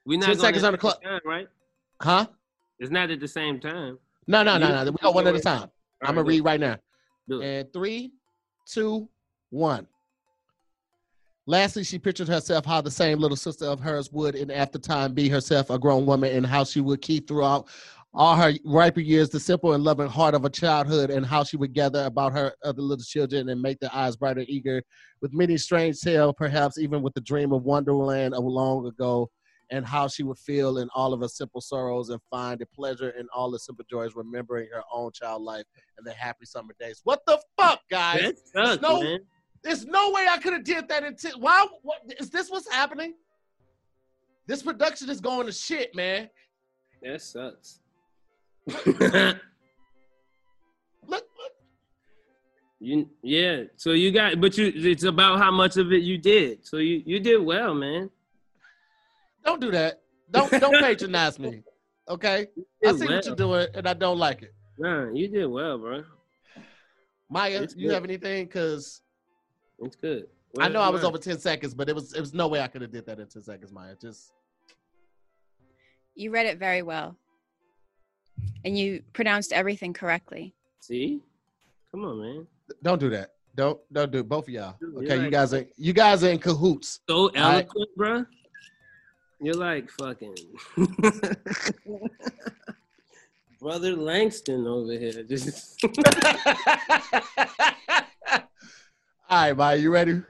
[0.05, 1.01] We not 10 seconds on the the clock.
[1.01, 1.47] time, right?
[2.01, 2.27] Huh?
[2.77, 3.97] It's not at the same time.
[4.27, 4.91] No, no, no, no.
[4.91, 5.61] We go one at a time.
[5.61, 6.77] All I'm gonna read right now.
[7.29, 8.11] And three,
[8.67, 9.09] two,
[9.49, 9.87] one.
[11.47, 15.13] Lastly, she pictured herself how the same little sister of hers would, in after time,
[15.13, 17.67] be herself a grown woman, and how she would keep throughout
[18.15, 21.57] all her riper years the simple and loving heart of a childhood, and how she
[21.57, 24.81] would gather about her other little children and make their eyes bright and eager,
[25.21, 29.29] with many strange tales, perhaps even with the dream of Wonderland of long ago,
[29.71, 33.09] and how she would feel in all of her simple sorrows and find the pleasure
[33.09, 35.65] in all the simple joys, remembering her own child life
[35.97, 37.01] and the happy summer days.
[37.03, 38.33] What the fuck, guys?
[38.53, 39.19] Sucks, no- man.
[39.63, 41.39] There's no way I could have did that until.
[41.39, 41.65] Why?
[41.81, 42.51] What is this?
[42.51, 43.15] What's happening?
[44.45, 46.29] This production is going to shit, man.
[47.01, 47.79] That sucks.
[48.67, 49.39] Look,
[51.07, 51.23] look.
[52.79, 53.63] you yeah.
[53.75, 54.71] So you got, but you.
[54.75, 56.65] It's about how much of it you did.
[56.65, 58.11] So you you did well, man.
[59.45, 60.01] Don't do that.
[60.31, 61.61] Don't don't patronize me.
[62.09, 62.47] Okay.
[62.85, 64.53] I did see what you're doing, and I don't like it.
[64.77, 66.03] Nah, you did well, bro.
[67.29, 67.93] Maya, It's you good.
[67.93, 68.45] have anything?
[68.45, 69.01] Because
[69.79, 70.25] It's good.
[70.59, 72.61] I know I was Well, over ten seconds, but it was it was no way
[72.61, 73.95] I could have did that in ten seconds, Maya.
[73.99, 74.31] Just
[76.15, 77.15] You read it very well.
[78.63, 80.53] And you pronounced everything correctly.
[80.81, 81.21] See,
[81.91, 82.47] come on, man.
[82.83, 83.31] don't do that.
[83.55, 84.29] Don't don't do it.
[84.29, 84.75] Both of y'all.
[84.81, 86.99] You're Okay, you guys are you guys are in cahoots.
[87.09, 87.37] So right.
[87.65, 88.25] eloquent, bro.
[89.45, 90.35] You're like fucking
[93.61, 95.21] brother Langston over here.
[95.21, 95.79] Just
[99.29, 100.23] All right, Maya, you ready?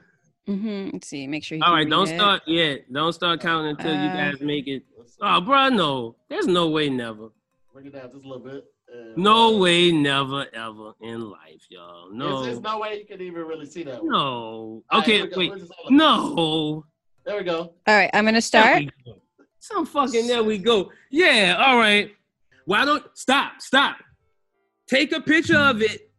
[0.44, 1.26] hmm Let's see.
[1.26, 1.88] Make sure you all can right.
[1.88, 2.16] Don't it.
[2.18, 2.92] start yet.
[2.92, 4.82] Don't start counting until you Uh, guys make it.
[5.22, 6.16] Oh, bro, no.
[6.28, 7.28] There's no way, never.
[7.72, 8.64] Bring it down just a little bit.
[8.92, 12.10] and- No way, never, ever in life, y'all.
[12.12, 14.02] No, There's, there's no way you can even really see that.
[14.02, 14.12] one.
[14.12, 14.18] no.
[14.18, 15.38] All right, Okay, here we go.
[15.38, 15.48] wait.
[15.50, 16.84] Where's this No.
[17.26, 17.74] There we go.
[17.88, 18.84] All right, I'm gonna start.
[19.58, 20.92] Some fucking there we go.
[21.10, 22.12] Yeah, all right.
[22.66, 23.96] Why don't stop, stop.
[24.88, 26.12] Take a picture of it.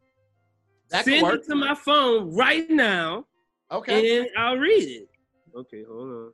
[0.90, 1.36] That could send work.
[1.36, 3.26] it to my phone right now,
[3.72, 4.20] Okay.
[4.20, 5.10] and I'll read it.
[5.56, 6.32] Okay, hold on.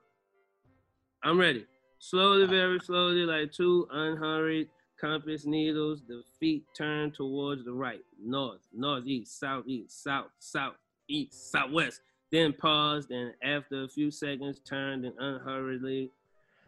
[1.24, 1.66] I'm ready.
[2.00, 4.70] Slowly, very slowly, like two unhurried
[5.00, 10.76] compass needles, the feet turn towards the right, north, northeast, southeast, south, south,
[11.08, 12.02] east, southwest.
[12.34, 16.10] Then paused, and after a few seconds, turned and unhurriedly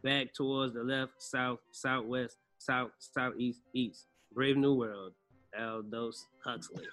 [0.04, 4.06] back towards the left, south, southwest, south, southeast, east.
[4.32, 5.14] Brave New World,
[5.60, 6.86] Aldous Huxley.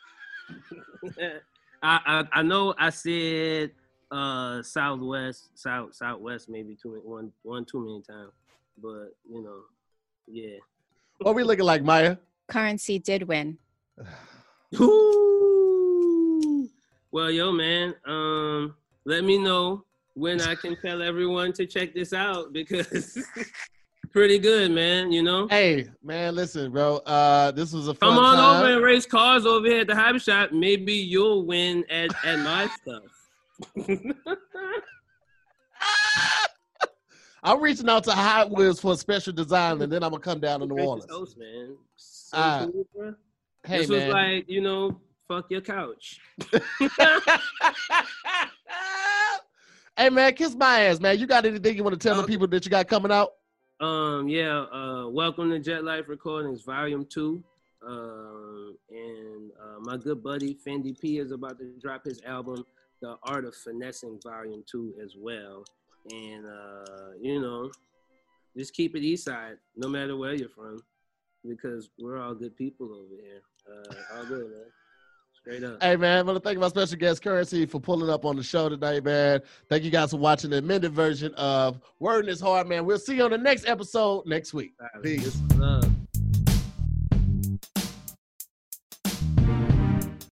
[1.82, 3.72] I, I I know I said
[4.10, 8.32] uh southwest, south, southwest maybe two one one too many times,
[8.82, 9.60] but you know,
[10.26, 10.56] yeah.
[11.18, 12.16] What we looking like, Maya?
[12.48, 13.58] Curren$y did win.
[17.12, 19.84] Well, yo, man, um, let me know
[20.14, 23.18] when I can tell everyone to check this out because
[24.12, 25.12] pretty good, man.
[25.12, 26.96] You know, Hey, man, listen, bro.
[26.98, 28.62] Uh, this was a fun come on time.
[28.62, 30.52] over and race cars over here at the hobby shop.
[30.52, 33.02] Maybe you'll win at at my stuff.
[37.44, 40.38] I'm reaching out to Hot Wheels for a special design, and then I'm gonna come
[40.40, 41.10] down to New Orleans.
[41.10, 41.76] host, man.
[41.96, 43.14] So Ah, cool.
[43.66, 44.06] Hey, this man.
[44.06, 46.20] was like, you know, fuck your couch.
[49.96, 51.18] hey, man, kiss my ass, man.
[51.18, 53.30] You got anything you want to tell the people that you got coming out?
[53.80, 57.42] Um, yeah, uh, welcome to Jet Life Recordings, Volume Two.
[57.84, 62.64] Um, and uh, my good buddy Fendi P is about to drop his album,
[63.00, 65.64] The Art of Finessing, Volume Two, as well.
[66.10, 67.72] And uh, you know,
[68.56, 70.78] just keep it East Side, no matter where you're from,
[71.48, 73.42] because we're all good people over here.
[73.68, 74.66] Uh, all good, man.
[75.80, 78.42] Hey, man, I want to thank my special guest, Curren$y, for pulling up on the
[78.42, 79.40] show tonight, man.
[79.68, 82.86] Thank you guys for watching the amended version of Word is Hard, man.
[82.86, 84.74] We'll see you on the next episode next week.
[85.02, 85.36] Peace.